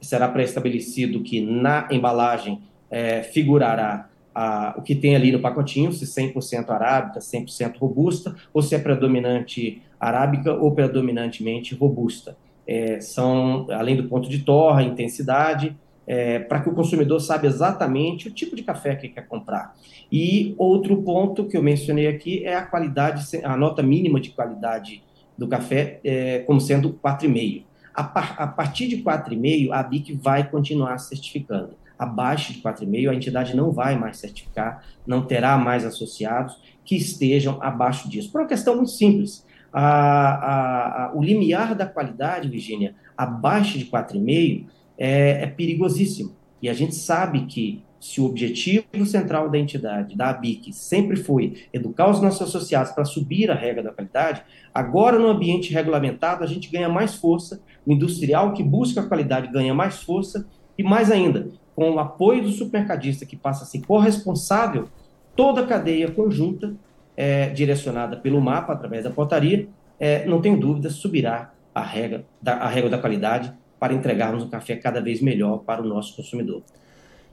Será 0.02 0.28
pré-estabelecido 0.28 1.22
que 1.22 1.42
na 1.42 1.88
embalagem 1.92 2.62
é, 2.92 3.24
figurará 3.24 4.10
a, 4.34 4.76
o 4.78 4.82
que 4.82 4.94
tem 4.94 5.16
ali 5.16 5.32
no 5.32 5.40
pacotinho, 5.40 5.92
se 5.92 6.06
100% 6.06 6.70
arábica, 6.70 7.20
100% 7.20 7.78
robusta, 7.78 8.36
ou 8.54 8.62
se 8.62 8.76
é 8.76 8.80
predominante 8.80 9.82
arábica 10.00 10.54
ou 10.54 10.72
predominantemente 10.74 11.74
robusta. 11.74 12.38
É, 12.68 13.00
são, 13.00 13.68
além 13.72 13.96
do 13.96 14.06
ponto 14.10 14.30
de 14.30 14.40
torra, 14.40 14.84
intensidade, 14.84 15.76
é, 16.08 16.40
para 16.40 16.62
que 16.62 16.70
o 16.70 16.74
consumidor 16.74 17.20
saiba 17.20 17.48
exatamente 17.48 18.28
o 18.28 18.32
tipo 18.32 18.56
de 18.56 18.64
café 18.64 18.96
que 18.96 19.10
quer 19.10 19.28
comprar. 19.28 19.76
E 20.12 20.54
outro 20.58 21.02
ponto 21.02 21.46
que 21.46 21.58
eu 21.58 21.64
mencionei 21.64 22.08
aqui 22.08 22.44
é 22.44 22.56
a 22.56 22.62
qualidade, 22.62 23.24
a 23.44 23.58
nota 23.58 23.82
mínima 23.82 24.20
de 24.20 24.30
qualidade 24.30 25.02
do 25.38 25.48
café 25.48 26.00
é, 26.04 26.40
como 26.40 26.62
sendo 26.62 27.00
4,5. 27.04 27.64
A, 27.96 28.04
par, 28.04 28.36
a 28.38 28.48
partir 28.48 28.88
de 28.88 28.98
4,5, 28.98 29.72
a 29.72 29.82
BIC 29.82 30.20
vai 30.22 30.50
continuar 30.50 30.98
certificando. 30.98 31.72
Abaixo 31.98 32.52
de 32.52 32.62
4,5, 32.62 33.10
a 33.10 33.16
entidade 33.16 33.56
não 33.56 33.72
vai 33.72 33.98
mais 33.98 34.18
certificar, 34.18 34.84
não 35.08 35.26
terá 35.26 35.58
mais 35.58 35.86
associados 35.86 36.60
que 36.84 36.96
estejam 36.96 37.58
abaixo 37.62 38.10
disso. 38.10 38.32
Por 38.32 38.42
uma 38.42 38.48
questão 38.48 38.76
muito 38.76 38.92
simples. 38.92 39.46
A, 39.72 41.06
a, 41.08 41.12
o 41.14 41.22
limiar 41.22 41.76
da 41.76 41.86
qualidade, 41.86 42.50
Virginia, 42.50 42.96
abaixo 43.18 43.78
de 43.78 43.86
4,5, 43.86 44.66
é, 44.98 45.44
é 45.44 45.48
perigosíssimo. 45.48 46.34
E 46.62 46.70
a 46.70 46.74
gente 46.74 46.96
sabe 46.96 47.46
que 47.46 47.84
se 48.06 48.22
o 48.22 48.26
objetivo 48.26 49.04
central 49.04 49.50
da 49.50 49.58
entidade, 49.58 50.16
da 50.16 50.30
ABIC, 50.30 50.72
sempre 50.72 51.18
foi 51.18 51.66
educar 51.74 52.08
os 52.08 52.22
nossos 52.22 52.48
associados 52.48 52.92
para 52.92 53.04
subir 53.04 53.50
a 53.50 53.56
regra 53.56 53.82
da 53.82 53.92
qualidade, 53.92 54.44
agora 54.72 55.18
no 55.18 55.28
ambiente 55.28 55.74
regulamentado 55.74 56.44
a 56.44 56.48
gente 56.48 56.70
ganha 56.70 56.88
mais 56.88 57.16
força, 57.16 57.60
o 57.84 57.92
industrial 57.92 58.54
que 58.54 58.62
busca 58.62 59.02
a 59.02 59.08
qualidade 59.08 59.52
ganha 59.52 59.74
mais 59.74 60.04
força, 60.04 60.48
e 60.78 60.84
mais 60.84 61.10
ainda, 61.10 61.50
com 61.76 61.90
o 61.90 62.00
apoio 62.00 62.44
do 62.44 62.52
supermercadista 62.52 63.26
que 63.26 63.36
passa 63.36 63.64
a 63.64 63.68
ser 63.68 63.82
corresponsável, 63.82 64.88
toda 65.36 65.62
a 65.62 65.66
cadeia 65.66 66.12
conjunta, 66.12 66.76
é, 67.18 67.50
direcionada 67.50 68.18
pelo 68.18 68.40
mapa, 68.40 68.72
através 68.74 69.04
da 69.04 69.10
portaria, 69.10 69.68
é, 70.00 70.26
não 70.28 70.40
tenho 70.42 70.60
dúvida, 70.60 70.92
subirá 70.92 71.52
a 71.74 71.82
regra 71.82 72.24
da, 72.40 72.54
a 72.54 72.68
regra 72.68 72.92
da 72.92 73.00
qualidade 73.00 73.52
para 73.80 73.96
entregarmos 73.96 74.44
um 74.44 74.50
café 74.50 74.76
cada 74.76 75.02
vez 75.02 75.24
melhor 75.24 75.64
para 75.64 75.82
o 75.82 75.86
nosso 75.86 76.16
consumidor. 76.16 76.62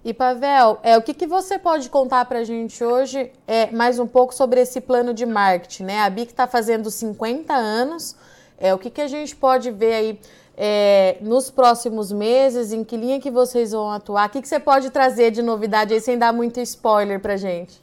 E 0.05 0.13
Pavel, 0.13 0.81
é, 0.83 0.99
o 0.99 1.03
que, 1.03 1.15
que 1.15 1.29
você 1.29 1.61
pode 1.61 1.89
contar 1.89 2.25
para 2.25 2.41
a 2.41 2.45
gente 2.45 2.83
hoje 2.83 3.31
é, 3.47 3.71
mais 3.71 4.01
um 4.01 4.07
pouco 4.07 4.35
sobre 4.35 4.61
esse 4.61 4.81
plano 4.81 5.15
de 5.15 5.25
marketing? 5.25 5.85
Né? 5.85 6.01
A 6.01 6.11
BIC 6.11 6.33
está 6.33 6.49
fazendo 6.49 6.91
50 6.91 7.55
anos. 7.55 8.17
É, 8.59 8.75
o 8.75 8.79
que, 8.79 8.91
que 8.91 9.01
a 9.01 9.07
gente 9.07 9.37
pode 9.37 9.71
ver 9.71 9.95
aí 9.95 10.19
é, 10.57 11.19
nos 11.21 11.53
próximos 11.53 12.11
meses? 12.11 12.73
Em 12.73 12.83
que 12.83 12.97
linha 12.97 13.21
que 13.21 13.31
vocês 13.31 13.71
vão 13.71 13.93
atuar? 13.93 14.29
O 14.29 14.33
que, 14.33 14.43
que 14.43 14.49
você 14.49 14.59
pode 14.59 14.91
trazer 14.91 15.31
de 15.31 15.41
novidade 15.41 15.95
aí 15.95 16.01
sem 16.01 16.19
dar 16.19 16.33
muito 16.33 16.59
spoiler 16.59 17.21
para 17.21 17.35
a 17.35 17.37
gente? 17.37 17.81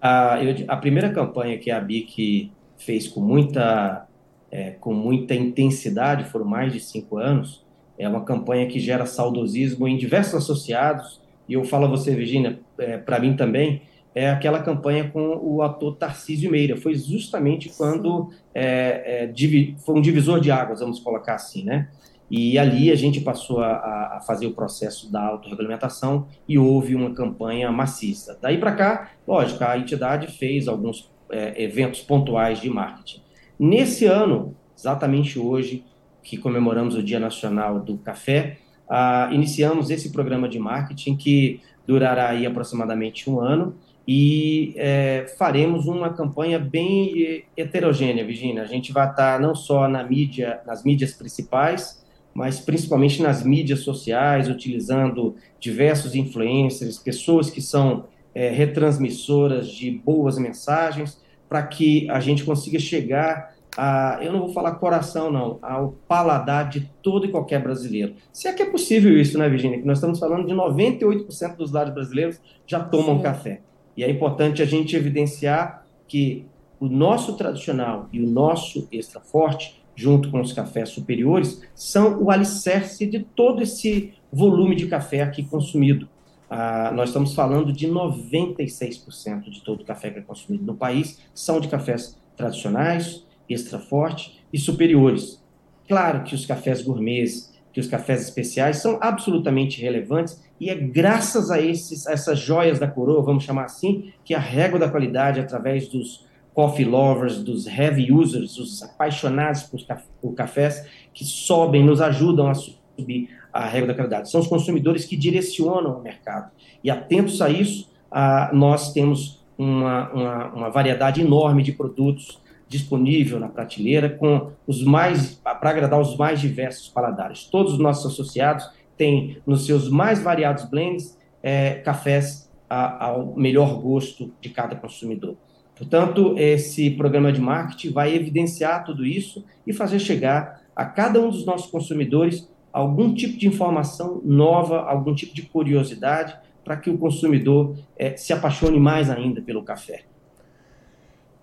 A, 0.00 0.76
primeira 0.76 1.12
campanha 1.12 1.58
que 1.58 1.72
a 1.72 1.80
BIC 1.80 2.52
fez 2.76 3.08
com 3.08 3.20
muita 3.20 4.06
é, 4.52 4.70
com 4.78 4.94
muita 4.94 5.34
intensidade, 5.34 6.30
foram 6.30 6.44
mais 6.44 6.72
de 6.72 6.78
cinco 6.78 7.18
anos. 7.18 7.66
É 7.98 8.08
uma 8.08 8.24
campanha 8.24 8.66
que 8.66 8.78
gera 8.78 9.04
saudosismo 9.06 9.88
em 9.88 9.96
diversos 9.96 10.34
associados, 10.34 11.20
e 11.48 11.54
eu 11.54 11.64
falo 11.64 11.86
a 11.86 11.88
você, 11.88 12.14
Virginia, 12.14 12.60
é, 12.78 12.96
para 12.98 13.18
mim 13.18 13.34
também, 13.34 13.82
é 14.14 14.30
aquela 14.30 14.60
campanha 14.60 15.08
com 15.08 15.38
o 15.42 15.62
ator 15.62 15.96
Tarcísio 15.96 16.50
Meira. 16.50 16.76
Foi 16.76 16.94
justamente 16.94 17.70
quando 17.76 18.30
é, 18.54 19.22
é, 19.22 19.26
divi, 19.26 19.76
foi 19.84 19.94
um 19.94 20.00
divisor 20.00 20.40
de 20.40 20.50
águas, 20.50 20.80
vamos 20.80 21.00
colocar 21.00 21.34
assim, 21.34 21.64
né? 21.64 21.88
E 22.30 22.58
ali 22.58 22.90
a 22.90 22.96
gente 22.96 23.20
passou 23.20 23.60
a, 23.60 24.16
a 24.16 24.20
fazer 24.26 24.46
o 24.46 24.52
processo 24.52 25.10
da 25.10 25.22
autorregulamentação 25.22 26.26
e 26.46 26.58
houve 26.58 26.94
uma 26.94 27.14
campanha 27.14 27.72
maciça. 27.72 28.38
Daí 28.40 28.58
para 28.58 28.72
cá, 28.72 29.10
lógico, 29.26 29.64
a 29.64 29.78
entidade 29.78 30.26
fez 30.26 30.68
alguns 30.68 31.10
é, 31.30 31.62
eventos 31.62 32.00
pontuais 32.00 32.60
de 32.60 32.68
marketing. 32.68 33.22
Nesse 33.58 34.04
ano, 34.04 34.54
exatamente 34.76 35.38
hoje, 35.38 35.84
que 36.28 36.36
comemoramos 36.36 36.94
o 36.94 37.02
Dia 37.02 37.18
Nacional 37.18 37.80
do 37.80 37.96
Café, 37.96 38.58
ah, 38.86 39.30
iniciamos 39.32 39.88
esse 39.88 40.12
programa 40.12 40.46
de 40.46 40.58
marketing 40.58 41.16
que 41.16 41.62
durará 41.86 42.28
aí 42.28 42.44
aproximadamente 42.44 43.30
um 43.30 43.40
ano 43.40 43.74
e 44.06 44.74
é, 44.76 45.26
faremos 45.38 45.86
uma 45.86 46.12
campanha 46.12 46.58
bem 46.58 47.44
heterogênea, 47.56 48.26
Virginia. 48.26 48.62
A 48.62 48.66
gente 48.66 48.92
vai 48.92 49.08
estar 49.08 49.40
não 49.40 49.54
só 49.54 49.88
na 49.88 50.04
mídia, 50.04 50.60
nas 50.66 50.84
mídias 50.84 51.12
principais, 51.14 52.04
mas 52.34 52.60
principalmente 52.60 53.22
nas 53.22 53.42
mídias 53.42 53.80
sociais, 53.80 54.50
utilizando 54.50 55.34
diversos 55.58 56.14
influencers, 56.14 56.98
pessoas 56.98 57.48
que 57.48 57.62
são 57.62 58.04
é, 58.34 58.50
retransmissoras 58.50 59.68
de 59.68 59.90
boas 59.90 60.38
mensagens, 60.38 61.22
para 61.48 61.62
que 61.62 62.08
a 62.10 62.20
gente 62.20 62.44
consiga 62.44 62.78
chegar 62.78 63.57
a, 63.80 64.18
eu 64.20 64.32
não 64.32 64.40
vou 64.40 64.48
falar 64.48 64.72
coração, 64.72 65.30
não, 65.30 65.60
ao 65.62 65.92
paladar 66.08 66.68
de 66.68 66.90
todo 67.00 67.26
e 67.26 67.30
qualquer 67.30 67.62
brasileiro. 67.62 68.16
Se 68.32 68.48
é 68.48 68.52
que 68.52 68.60
é 68.60 68.68
possível 68.68 69.16
isso, 69.16 69.38
né, 69.38 69.48
Virginia? 69.48 69.78
Que 69.78 69.86
nós 69.86 69.98
estamos 69.98 70.18
falando 70.18 70.48
de 70.48 70.52
98% 70.52 71.54
dos 71.54 71.70
lares 71.70 71.94
brasileiros 71.94 72.40
já 72.66 72.80
tomam 72.80 73.18
Sim. 73.18 73.22
café. 73.22 73.60
E 73.96 74.02
é 74.02 74.10
importante 74.10 74.60
a 74.62 74.66
gente 74.66 74.96
evidenciar 74.96 75.86
que 76.08 76.44
o 76.80 76.88
nosso 76.88 77.36
tradicional 77.36 78.08
e 78.12 78.20
o 78.20 78.28
nosso 78.28 78.88
extra 78.90 79.20
forte, 79.20 79.80
junto 79.94 80.28
com 80.28 80.40
os 80.40 80.52
cafés 80.52 80.88
superiores, 80.88 81.62
são 81.72 82.20
o 82.20 82.32
alicerce 82.32 83.06
de 83.06 83.20
todo 83.20 83.62
esse 83.62 84.12
volume 84.32 84.74
de 84.74 84.88
café 84.88 85.22
aqui 85.22 85.44
consumido. 85.44 86.08
Ah, 86.50 86.90
nós 86.92 87.10
estamos 87.10 87.32
falando 87.32 87.72
de 87.72 87.86
96% 87.86 89.50
de 89.50 89.62
todo 89.62 89.82
o 89.82 89.84
café 89.84 90.10
que 90.10 90.18
é 90.18 90.22
consumido 90.22 90.64
no 90.64 90.74
país 90.74 91.20
são 91.32 91.60
de 91.60 91.68
cafés 91.68 92.18
tradicionais, 92.36 93.24
extra 93.48 93.78
forte 93.78 94.40
e 94.52 94.58
superiores. 94.58 95.42
Claro 95.86 96.24
que 96.24 96.34
os 96.34 96.44
cafés 96.44 96.82
gourmets, 96.82 97.52
que 97.72 97.80
os 97.80 97.86
cafés 97.86 98.22
especiais 98.22 98.78
são 98.78 98.98
absolutamente 99.00 99.80
relevantes 99.80 100.42
e 100.60 100.70
é 100.70 100.74
graças 100.74 101.50
a, 101.50 101.60
esses, 101.60 102.06
a 102.06 102.12
essas 102.12 102.38
joias 102.38 102.78
da 102.78 102.88
coroa, 102.88 103.22
vamos 103.22 103.44
chamar 103.44 103.64
assim, 103.64 104.12
que 104.24 104.34
a 104.34 104.38
régua 104.38 104.78
da 104.78 104.88
qualidade, 104.88 105.40
através 105.40 105.88
dos 105.88 106.26
coffee 106.52 106.84
lovers, 106.84 107.42
dos 107.42 107.66
heavy 107.66 108.12
users, 108.12 108.58
os 108.58 108.82
apaixonados 108.82 109.62
por, 109.62 109.80
por 110.20 110.34
cafés, 110.34 110.84
que 111.14 111.24
sobem, 111.24 111.84
nos 111.84 112.00
ajudam 112.00 112.48
a 112.48 112.54
subir 112.54 113.28
a 113.52 113.64
régua 113.64 113.88
da 113.88 113.94
qualidade. 113.94 114.30
São 114.30 114.40
os 114.40 114.48
consumidores 114.48 115.04
que 115.04 115.16
direcionam 115.16 115.98
o 115.98 116.02
mercado. 116.02 116.50
E 116.82 116.90
atentos 116.90 117.40
a 117.40 117.48
isso, 117.48 117.88
a, 118.10 118.50
nós 118.52 118.92
temos 118.92 119.44
uma, 119.56 120.10
uma, 120.10 120.46
uma, 120.52 120.70
variedade 120.70 121.20
enorme 121.20 121.62
de 121.62 121.72
produtos 121.72 122.40
disponível 122.68 123.40
na 123.40 123.48
prateleira 123.48 124.10
com 124.10 124.52
os 124.66 124.82
mais 124.82 125.34
para 125.34 125.70
agradar 125.70 126.00
os 126.00 126.16
mais 126.16 126.40
diversos 126.40 126.88
paladares. 126.88 127.44
Todos 127.44 127.74
os 127.74 127.78
nossos 127.78 128.12
associados 128.12 128.68
têm 128.96 129.38
nos 129.46 129.64
seus 129.64 129.88
mais 129.88 130.22
variados 130.22 130.64
blends 130.64 131.16
é, 131.42 131.74
cafés 131.74 132.50
a, 132.68 133.06
ao 133.06 133.34
melhor 133.34 133.80
gosto 133.80 134.32
de 134.40 134.50
cada 134.50 134.76
consumidor. 134.76 135.36
Portanto, 135.74 136.34
esse 136.36 136.90
programa 136.90 137.32
de 137.32 137.40
marketing 137.40 137.92
vai 137.92 138.14
evidenciar 138.14 138.84
tudo 138.84 139.06
isso 139.06 139.44
e 139.66 139.72
fazer 139.72 140.00
chegar 140.00 140.60
a 140.74 140.84
cada 140.84 141.20
um 141.20 141.30
dos 141.30 141.46
nossos 141.46 141.70
consumidores 141.70 142.48
algum 142.72 143.14
tipo 143.14 143.38
de 143.38 143.46
informação 143.46 144.20
nova, 144.24 144.82
algum 144.82 145.14
tipo 145.14 145.34
de 145.34 145.42
curiosidade, 145.42 146.36
para 146.64 146.76
que 146.76 146.90
o 146.90 146.98
consumidor 146.98 147.76
é, 147.96 148.16
se 148.16 148.32
apaixone 148.32 148.78
mais 148.78 149.08
ainda 149.08 149.40
pelo 149.40 149.62
café. 149.62 150.04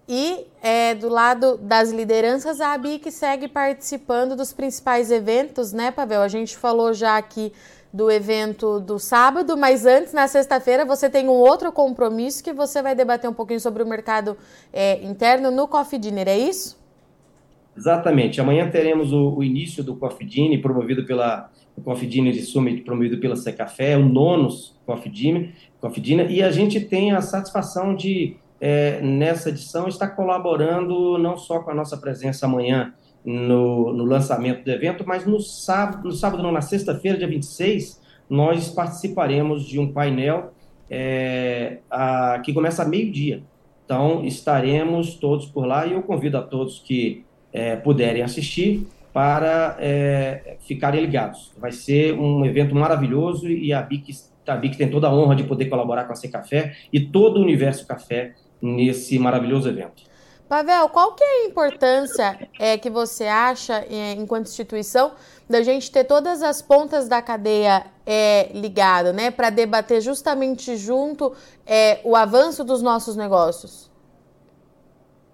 E 0.07 0.45
é, 0.61 0.93
do 0.93 1.09
lado 1.09 1.57
das 1.57 1.91
lideranças, 1.91 2.61
a 2.61 2.73
ABIC 2.73 3.11
segue 3.11 3.47
participando 3.47 4.35
dos 4.35 4.53
principais 4.53 5.09
eventos, 5.09 5.73
né, 5.73 5.89
Pavel? 5.89 6.21
A 6.21 6.27
gente 6.27 6.55
falou 6.55 6.93
já 6.93 7.17
aqui 7.17 7.51
do 7.91 8.11
evento 8.11 8.79
do 8.79 8.99
sábado, 8.99 9.57
mas 9.57 9.85
antes, 9.85 10.13
na 10.13 10.27
sexta-feira, 10.27 10.85
você 10.85 11.09
tem 11.09 11.27
um 11.27 11.31
outro 11.31 11.71
compromisso 11.71 12.43
que 12.43 12.53
você 12.53 12.81
vai 12.81 12.93
debater 12.93 13.29
um 13.29 13.33
pouquinho 13.33 13.59
sobre 13.59 13.81
o 13.81 13.87
mercado 13.87 14.37
é, 14.71 15.01
interno 15.03 15.49
no 15.49 15.67
Coffee 15.67 15.97
Dinner, 15.97 16.27
é 16.27 16.37
isso? 16.37 16.77
Exatamente. 17.75 18.39
Amanhã 18.39 18.69
teremos 18.69 19.11
o, 19.11 19.35
o 19.37 19.43
início 19.43 19.83
do 19.83 19.95
Coffee 19.95 20.27
Dinner, 20.27 20.61
promovido 20.61 21.05
pela 21.05 21.49
o 21.75 21.81
Coffee 21.81 22.07
Dinner 22.07 22.45
Summit, 22.45 22.81
promovido 22.81 23.17
pela 23.17 23.35
Secafé, 23.35 23.97
o 23.97 24.05
nono 24.05 24.49
Coffee 24.85 25.11
Dinner, 25.11 25.53
Coffee 25.81 26.01
Dinner, 26.01 26.31
e 26.31 26.41
a 26.41 26.51
gente 26.51 26.79
tem 26.79 27.11
a 27.11 27.21
satisfação 27.21 27.95
de, 27.95 28.37
é, 28.59 29.01
nessa 29.01 29.49
edição, 29.49 29.87
estar 29.87 30.09
colaborando 30.09 31.17
não 31.17 31.37
só 31.37 31.59
com 31.59 31.71
a 31.71 31.75
nossa 31.75 31.97
presença 31.97 32.45
amanhã 32.45 32.93
no, 33.23 33.91
no 33.93 34.05
lançamento 34.05 34.63
do 34.63 34.71
evento, 34.71 35.03
mas 35.05 35.25
no 35.25 35.39
sábado, 35.39 36.07
no 36.07 36.11
sábado 36.11 36.43
não, 36.43 36.51
na 36.51 36.61
sexta-feira, 36.61 37.17
dia 37.17 37.27
26, 37.27 38.01
nós 38.29 38.69
participaremos 38.69 39.65
de 39.65 39.79
um 39.79 39.91
painel 39.91 40.53
é, 40.89 41.79
a, 41.89 42.39
que 42.43 42.53
começa 42.53 42.85
meio-dia. 42.85 43.43
Então, 43.83 44.23
estaremos 44.25 45.15
todos 45.15 45.45
por 45.45 45.65
lá 45.65 45.85
e 45.85 45.93
eu 45.93 46.01
convido 46.01 46.37
a 46.37 46.41
todos 46.41 46.79
que 46.79 47.23
é, 47.53 47.75
puderem 47.75 48.21
assistir 48.21 48.87
para 49.13 49.77
é, 49.79 50.57
ficarem 50.61 51.01
ligados. 51.01 51.53
Vai 51.57 51.71
ser 51.71 52.13
um 52.13 52.45
evento 52.45 52.75
maravilhoso 52.75 53.47
e 53.49 53.71
a 53.71 53.81
BIC, 53.81 54.11
a 54.47 54.55
BIC 54.55 54.77
tem 54.77 54.89
toda 54.89 55.07
a 55.07 55.13
honra 55.13 55.35
de 55.35 55.43
poder 55.43 55.65
colaborar 55.65 56.05
com 56.05 56.13
a 56.13 56.15
C 56.15 56.27
Café 56.27 56.75
e 56.91 56.99
todo 56.99 57.37
o 57.37 57.41
universo 57.41 57.87
café 57.87 58.33
nesse 58.65 59.19
maravilhoso 59.19 59.69
evento. 59.69 60.03
Pavel, 60.47 60.89
qual 60.89 61.13
que 61.13 61.23
é 61.23 61.43
a 61.43 61.45
importância 61.47 62.49
é, 62.59 62.77
que 62.77 62.89
você 62.89 63.25
acha, 63.25 63.85
é, 63.89 64.13
enquanto 64.13 64.47
instituição, 64.47 65.13
da 65.49 65.63
gente 65.63 65.91
ter 65.91 66.03
todas 66.03 66.43
as 66.43 66.61
pontas 66.61 67.07
da 67.07 67.21
cadeia 67.21 67.85
é, 68.05 68.51
ligada, 68.53 69.11
né, 69.11 69.31
para 69.31 69.49
debater 69.49 70.01
justamente 70.01 70.75
junto 70.77 71.33
é, 71.65 71.99
o 72.03 72.15
avanço 72.15 72.63
dos 72.63 72.81
nossos 72.81 73.15
negócios? 73.15 73.89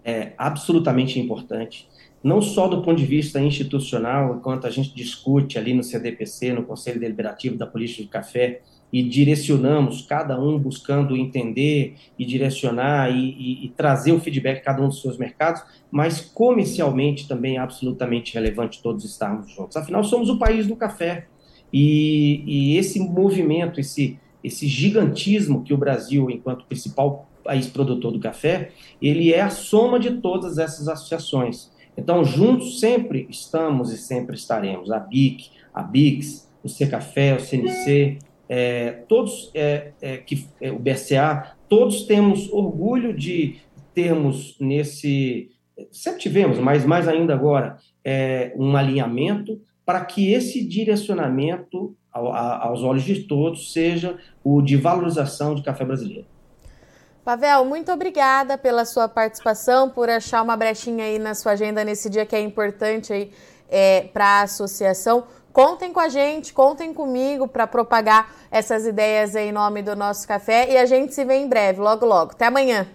É 0.04 0.32
absolutamente 0.38 1.20
importante 1.20 1.89
não 2.24 2.41
só 2.41 2.67
do 2.67 2.82
ponto 2.82 2.98
de 2.98 3.06
vista 3.06 3.39
institucional, 3.39 4.36
enquanto 4.36 4.67
a 4.67 4.70
gente 4.70 4.94
discute 4.94 5.58
ali 5.58 5.74
no 5.74 5.84
CDPC, 5.84 6.54
no 6.54 6.63
Conselho 6.63 7.00
Deliberativo 7.00 7.58
da 7.58 7.65
Política 7.65 8.04
de 8.04 8.10
Café, 8.10 8.62
e 8.92 9.02
direcionamos, 9.02 10.02
cada 10.02 10.40
um 10.40 10.60
buscando 10.60 11.16
entender 11.16 11.96
e 12.20 12.26
direcionar 12.26 13.10
e, 13.10 13.30
e, 13.32 13.66
e, 13.66 13.70
trazer 13.70 14.12
o 14.12 14.20
feedback 14.20 14.64
cada 14.64 14.82
um 14.82 14.90
dos 14.90 15.02
seus 15.02 15.18
mercados, 15.18 15.64
mas 15.90 16.20
comercialmente 16.20 17.28
também 17.28 17.56
é 17.56 17.60
absolutamente 17.60 18.34
relevante 18.34 18.82
todos 18.82 19.06
estarmos 19.06 19.50
juntos. 19.52 19.78
Afinal, 19.78 20.04
somos 20.04 20.30
o 20.30 20.38
país 20.38 20.68
do 20.68 20.76
café. 20.76 21.28
E, 21.72 22.44
e 22.46 22.78
esse 22.78 23.00
movimento, 23.00 23.80
esse, 23.80 24.20
esse 24.44 24.68
gigantismo 24.68 25.64
que 25.64 25.74
o 25.74 25.78
Brasil, 25.78 26.30
enquanto 26.30 26.66
principal 26.66 27.30
país 27.44 27.68
produtor 27.68 28.12
do 28.12 28.20
café, 28.20 28.72
ele 29.02 29.34
é 29.34 29.42
a 29.42 29.50
soma 29.50 30.00
de 30.00 30.18
todas 30.18 30.58
essas 30.58 30.88
associações. 30.88 31.72
Então, 31.98 32.24
juntos 32.24 32.80
sempre 32.80 33.28
estamos 33.30 33.92
e 33.92 33.98
sempre 33.98 34.36
estaremos. 34.36 34.92
A 34.92 35.00
BIC, 35.00 35.50
a 35.74 35.82
BIX, 35.82 36.50
o 36.64 36.70
Secafé, 36.70 37.36
o 37.36 37.40
CNC, 37.40 38.20
é, 38.54 39.04
todos, 39.08 39.50
é, 39.54 39.94
é, 40.02 40.18
que, 40.18 40.46
é, 40.60 40.70
o 40.72 40.78
BCA, 40.78 41.56
todos 41.70 42.04
temos 42.04 42.52
orgulho 42.52 43.14
de 43.14 43.62
termos 43.94 44.58
nesse. 44.60 45.50
Sempre 45.90 46.20
tivemos, 46.20 46.60
mas 46.60 46.86
mais 46.86 47.08
ainda 47.08 47.34
agora, 47.34 47.78
é, 48.04 48.52
um 48.58 48.76
alinhamento 48.76 49.62
para 49.86 50.04
que 50.04 50.34
esse 50.34 50.62
direcionamento, 50.66 51.96
ao, 52.12 52.34
a, 52.34 52.66
aos 52.66 52.84
olhos 52.84 53.04
de 53.04 53.24
todos, 53.24 53.72
seja 53.72 54.18
o 54.44 54.62
de 54.62 54.76
valorização 54.76 55.56
de 55.56 55.64
café 55.64 55.86
brasileiro. 55.86 56.26
Pavel, 57.24 57.64
muito 57.64 57.90
obrigada 57.90 58.58
pela 58.58 58.84
sua 58.84 59.08
participação, 59.08 59.90
por 59.90 60.10
achar 60.10 60.42
uma 60.42 60.58
brechinha 60.58 61.06
aí 61.06 61.18
na 61.18 61.36
sua 61.36 61.54
agenda 61.54 61.86
nesse 61.86 62.10
dia 62.10 62.26
que 62.26 62.36
é 62.36 62.42
importante 62.42 63.14
aí 63.14 63.32
é, 63.70 64.10
para 64.12 64.26
a 64.26 64.42
associação. 64.42 65.24
Contem 65.54 65.92
com 65.92 66.00
a 66.00 66.08
gente, 66.08 66.54
contem 66.54 66.94
comigo 66.94 67.48
para 67.48 67.68
propagar 67.68 68.34
essas 68.50 68.86
ideias 68.86 69.36
em 69.36 69.52
nome 69.52 69.82
do 69.82 69.96
nosso 69.96 70.28
café 70.28 70.72
e 70.72 70.78
a 70.78 70.86
gente 70.86 71.14
se 71.14 71.26
vê 71.26 71.36
em 71.36 71.48
breve, 71.48 71.80
logo 71.80 72.06
logo. 72.06 72.32
Até 72.32 72.46
amanhã. 72.46 72.88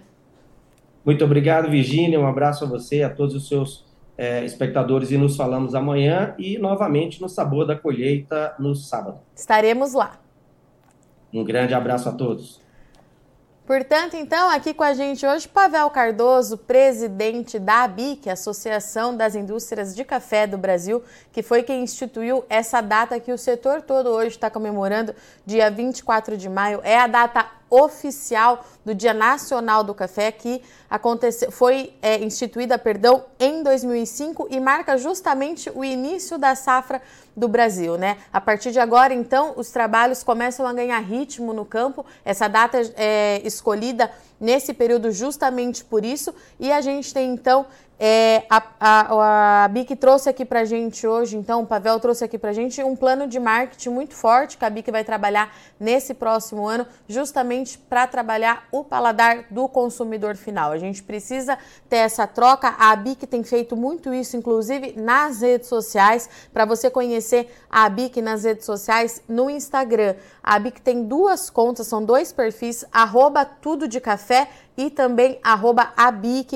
Muito 1.05 1.23
obrigado, 1.23 1.69
Virginia. 1.69 2.19
Um 2.19 2.27
abraço 2.27 2.65
a 2.65 2.67
você, 2.67 3.03
a 3.03 3.09
todos 3.09 3.35
os 3.35 3.47
seus 3.47 3.85
é, 4.17 4.43
espectadores 4.43 5.11
e 5.11 5.17
nos 5.17 5.37
falamos 5.37 5.75
amanhã 5.75 6.33
e 6.37 6.57
novamente 6.57 7.21
no 7.21 7.29
Sabor 7.29 7.65
da 7.65 7.75
Colheita 7.75 8.55
no 8.57 8.75
sábado. 8.75 9.19
Estaremos 9.35 9.93
lá. 9.93 10.19
Um 11.31 11.43
grande 11.43 11.73
abraço 11.73 12.09
a 12.09 12.11
todos. 12.11 12.59
Portanto, 13.67 14.15
então, 14.15 14.49
aqui 14.49 14.73
com 14.73 14.83
a 14.85 14.93
gente 14.93 15.27
hoje, 15.27 15.45
Pavel 15.45 15.89
Cardoso, 15.89 16.57
presidente 16.57 17.59
da 17.59 17.83
ABIC, 17.83 18.29
Associação 18.29 19.13
das 19.13 19.35
Indústrias 19.35 19.93
de 19.93 20.05
Café 20.05 20.47
do 20.47 20.57
Brasil, 20.57 21.03
que 21.33 21.43
foi 21.43 21.63
quem 21.63 21.83
instituiu 21.83 22.45
essa 22.47 22.79
data 22.79 23.19
que 23.19 23.29
o 23.29 23.37
setor 23.37 23.81
todo 23.81 24.07
hoje 24.07 24.37
está 24.37 24.49
comemorando, 24.49 25.13
dia 25.45 25.69
24 25.69 26.37
de 26.37 26.47
maio. 26.47 26.79
É 26.81 26.97
a 26.97 27.07
data 27.07 27.45
oficial 27.69 28.65
do 28.85 28.95
Dia 28.95 29.13
Nacional 29.13 29.83
do 29.83 29.93
Café, 29.93 30.31
que 30.31 30.61
aconteceu, 30.89 31.51
foi 31.51 31.93
é, 32.01 32.23
instituída 32.23 32.79
perdão, 32.79 33.25
em 33.37 33.61
2005 33.63 34.47
e 34.49 34.61
marca 34.61 34.97
justamente 34.97 35.69
o 35.75 35.83
início 35.83 36.37
da 36.37 36.55
safra 36.55 37.01
do 37.37 37.47
Brasil. 37.47 37.97
Né? 37.97 38.17
A 38.33 38.41
partir 38.41 38.71
de 38.71 38.79
agora, 38.79 39.13
então, 39.13 39.53
os 39.55 39.69
trabalhos 39.69 40.23
começam 40.23 40.65
a 40.65 40.73
ganhar 40.73 40.99
ritmo 40.99 41.53
no 41.53 41.63
campo. 41.63 42.03
Essa 42.25 42.47
data 42.47 42.81
é 42.97 43.39
escolhida 43.45 44.11
nesse 44.39 44.73
período 44.73 45.11
justamente 45.11 45.85
por 45.85 46.03
isso. 46.03 46.33
E 46.59 46.71
a 46.71 46.81
gente 46.81 47.13
tem 47.13 47.31
então 47.31 47.67
é, 47.99 48.43
a, 48.47 48.63
a, 48.79 49.63
a 49.63 49.67
BIC 49.69 49.95
trouxe 49.95 50.29
aqui 50.29 50.45
pra 50.45 50.65
gente 50.65 51.07
hoje, 51.07 51.35
então, 51.35 51.63
o 51.63 51.65
Pavel 51.65 51.99
trouxe 51.99 52.23
aqui 52.23 52.37
pra 52.37 52.53
gente 52.53 52.83
um 52.83 52.95
plano 52.95 53.27
de 53.27 53.39
marketing 53.39 53.89
muito 53.89 54.13
forte 54.13 54.55
que 54.55 54.63
a 54.63 54.69
BIC 54.69 54.91
vai 54.91 55.03
trabalhar 55.03 55.55
nesse 55.79 56.13
próximo 56.13 56.67
ano, 56.67 56.85
justamente 57.07 57.77
para 57.77 58.05
trabalhar 58.05 58.67
o 58.71 58.83
paladar 58.83 59.45
do 59.49 59.67
consumidor 59.67 60.35
final. 60.35 60.71
A 60.71 60.77
gente 60.77 61.01
precisa 61.01 61.57
ter 61.89 61.97
essa 61.97 62.27
troca. 62.27 62.75
A 62.77 62.95
BIC 62.95 63.25
tem 63.25 63.43
feito 63.43 63.75
muito 63.75 64.13
isso, 64.13 64.37
inclusive 64.37 64.93
nas 64.95 65.41
redes 65.41 65.67
sociais, 65.67 66.29
para 66.53 66.65
você 66.65 66.91
conhecer 66.91 67.26
a 67.69 67.87
BIC 67.89 68.21
nas 68.21 68.43
redes 68.43 68.65
sociais 68.65 69.21
no 69.27 69.49
Instagram. 69.49 70.15
A 70.43 70.57
BIC 70.59 70.79
tem 70.81 71.03
duas 71.03 71.49
contas, 71.49 71.87
são 71.87 72.03
dois 72.03 72.31
perfis, 72.31 72.85
arroba 72.91 73.43
tudo 73.45 73.87
de 73.87 73.99
café 73.99 74.49
e 74.77 74.89
também 74.91 75.39
arroba 75.43 75.91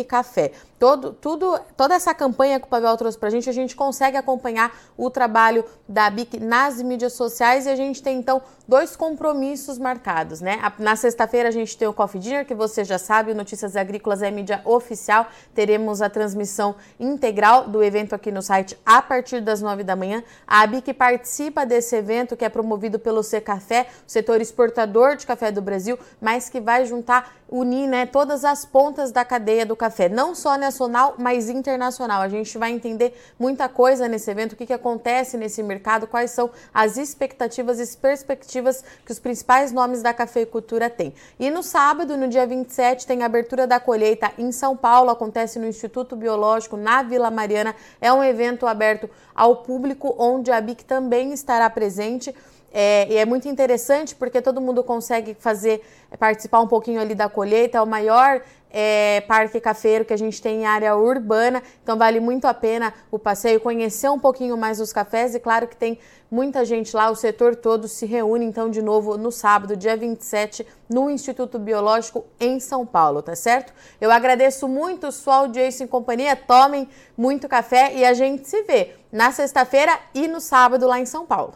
Café. 0.08 0.52
Todo, 0.78 1.14
tudo, 1.14 1.60
toda 1.78 1.94
essa 1.94 2.12
campanha 2.12 2.60
que 2.60 2.66
o 2.66 2.70
Pavel 2.70 2.98
trouxe 2.98 3.16
para 3.16 3.28
a 3.28 3.32
gente, 3.32 3.48
a 3.48 3.54
gente 3.54 3.76
consegue 3.76 4.18
acompanhar 4.18 4.76
o 4.98 5.12
trabalho 5.12 5.64
da 5.88 6.10
BIC 6.10 6.40
nas 6.40 6.82
mídias 6.82 7.14
sociais 7.14 7.68
e 7.68 7.70
a 7.70 7.76
gente 7.76 8.02
tem 8.02 8.18
então 8.18 8.42
dois 8.68 8.96
compromissos 8.96 9.78
marcados, 9.78 10.42
né? 10.42 10.60
Na 10.80 10.96
sexta-feira 10.96 11.50
a 11.50 11.52
gente 11.52 11.78
tem 11.78 11.88
o 11.88 11.94
Coffee 11.94 12.20
Dinner, 12.20 12.48
que 12.48 12.56
você 12.56 12.84
já 12.84 12.98
sabe, 12.98 13.34
Notícias 13.36 13.76
Agrícolas 13.76 14.24
é 14.24 14.32
mídia 14.32 14.62
oficial. 14.66 15.28
Teremos 15.54 16.02
a 16.02 16.10
transmissão 16.10 16.76
integral 17.00 17.68
do 17.68 17.84
evento 17.84 18.16
aqui 18.16 18.32
no 18.32 18.42
site 18.42 18.76
a 18.84 19.04
partir 19.04 19.40
das 19.40 19.62
nove 19.62 19.84
da 19.84 19.96
manhã. 19.96 20.24
A 20.48 20.66
BIC 20.66 20.94
participa 20.96 21.64
desse 21.64 21.96
evento 21.96 22.36
que 22.36 22.44
é 22.44 22.50
promovido 22.50 22.98
pelo 22.98 23.22
C 23.22 23.40
Café, 23.40 23.88
o 24.08 24.12
setor 24.12 24.42
exportador 24.42 25.16
de 25.16 25.28
café 25.28 25.52
do 25.52 25.62
Brasil, 25.62 26.00
mas 26.20 26.50
que 26.50 26.60
vai 26.60 26.88
juntar, 26.88 27.36
unir, 27.52 27.86
né, 27.86 28.06
todas 28.06 28.46
as 28.46 28.64
pontas 28.64 29.12
da 29.12 29.26
cadeia 29.26 29.66
do 29.66 29.76
café, 29.76 30.08
não 30.08 30.34
só 30.34 30.58
nacional, 30.58 31.16
mas 31.18 31.50
internacional. 31.50 32.22
A 32.22 32.30
gente 32.30 32.58
vai 32.58 32.72
entender 32.72 33.14
muita 33.38 33.68
coisa 33.68 34.08
nesse 34.08 34.32
evento, 34.32 34.54
o 34.54 34.56
que, 34.56 34.66
que 34.66 34.74
acontece 34.74 35.36
nesse 35.36 35.62
mercado, 35.62 36.08
quais 36.08 36.32
são 36.32 36.50
as 36.74 36.96
expectativas 36.96 37.80
e 37.80 37.98
perspectivas 37.98 38.84
que 39.06 39.12
os 39.12 39.20
principais 39.20 39.74
nomes 39.74 40.02
da 40.02 40.14
cafeicultura 40.14 40.90
têm. 40.90 41.14
E 41.38 41.50
no 41.50 41.62
sábado, 41.62 42.16
no 42.16 42.30
dia 42.30 42.48
27, 42.48 43.06
tem 43.06 43.22
a 43.22 43.26
abertura 43.26 43.68
da 43.68 43.80
colheita 43.80 44.32
em 44.38 44.52
São 44.54 44.78
Paulo, 44.78 45.10
acontece 45.10 45.60
no 45.60 45.68
Instituto 45.68 46.16
Biológico, 46.16 46.78
na 46.78 47.04
Vila 47.04 47.30
Mariana. 47.30 47.76
É 48.00 48.14
um 48.14 48.24
evento 48.24 48.66
aberto 48.66 49.10
ao 49.36 49.58
público, 49.58 50.16
onde 50.18 50.52
a 50.52 50.62
BIC 50.62 50.86
também 50.86 51.34
estará 51.34 51.70
presente. 51.70 52.34
É, 52.74 53.08
e 53.10 53.18
é 53.18 53.26
muito 53.26 53.48
interessante 53.50 54.16
porque 54.16 54.42
todo 54.42 54.62
mundo 54.62 54.84
consegue 54.84 55.36
fazer, 55.38 55.82
participar 56.18 56.62
um 56.62 56.68
pouquinho 56.68 57.02
ali 57.02 57.14
da 57.14 57.28
colheita, 57.28 57.78
é 57.78 57.82
o 57.82 57.86
maior 57.86 58.42
é, 58.74 59.22
parque 59.28 59.60
cafeiro 59.60 60.06
que 60.06 60.14
a 60.14 60.18
gente 60.18 60.42
tem 60.42 60.62
em 60.62 60.66
área 60.66 60.96
urbana, 60.96 61.62
então 61.84 61.98
vale 61.98 62.20
muito 62.20 62.46
a 62.46 62.54
pena 62.54 62.94
o 63.12 63.20
passeio, 63.20 63.60
conhecer 63.60 64.10
um 64.10 64.18
pouquinho 64.18 64.58
mais 64.58 64.80
os 64.80 64.94
cafés 64.94 65.36
e 65.36 65.40
claro 65.40 65.68
que 65.68 65.76
tem 65.76 66.00
muita 66.30 66.64
gente 66.64 66.96
lá, 66.96 67.10
o 67.10 67.16
setor 67.16 67.56
todo 67.58 67.90
se 67.90 68.06
reúne 68.06 68.46
então 68.46 68.70
de 68.70 68.82
novo 68.82 69.18
no 69.18 69.32
sábado, 69.32 69.76
dia 69.76 69.98
27, 69.98 70.66
no 70.90 71.10
Instituto 71.10 71.60
Biológico 71.60 72.26
em 72.40 72.60
São 72.62 72.86
Paulo, 72.86 73.22
tá 73.22 73.36
certo? 73.36 73.74
Eu 74.00 74.10
agradeço 74.10 74.68
muito 74.70 75.12
sua 75.12 75.36
audiência 75.36 75.84
em 75.84 75.88
companhia, 75.88 76.38
tomem 76.38 76.88
muito 77.18 77.50
café 77.50 77.94
e 77.94 78.06
a 78.06 78.14
gente 78.14 78.48
se 78.48 78.64
vê 78.64 78.96
na 79.12 79.30
sexta-feira 79.32 80.00
e 80.16 80.26
no 80.30 80.40
sábado 80.40 80.88
lá 80.88 80.98
em 80.98 81.06
São 81.06 81.26
Paulo. 81.26 81.56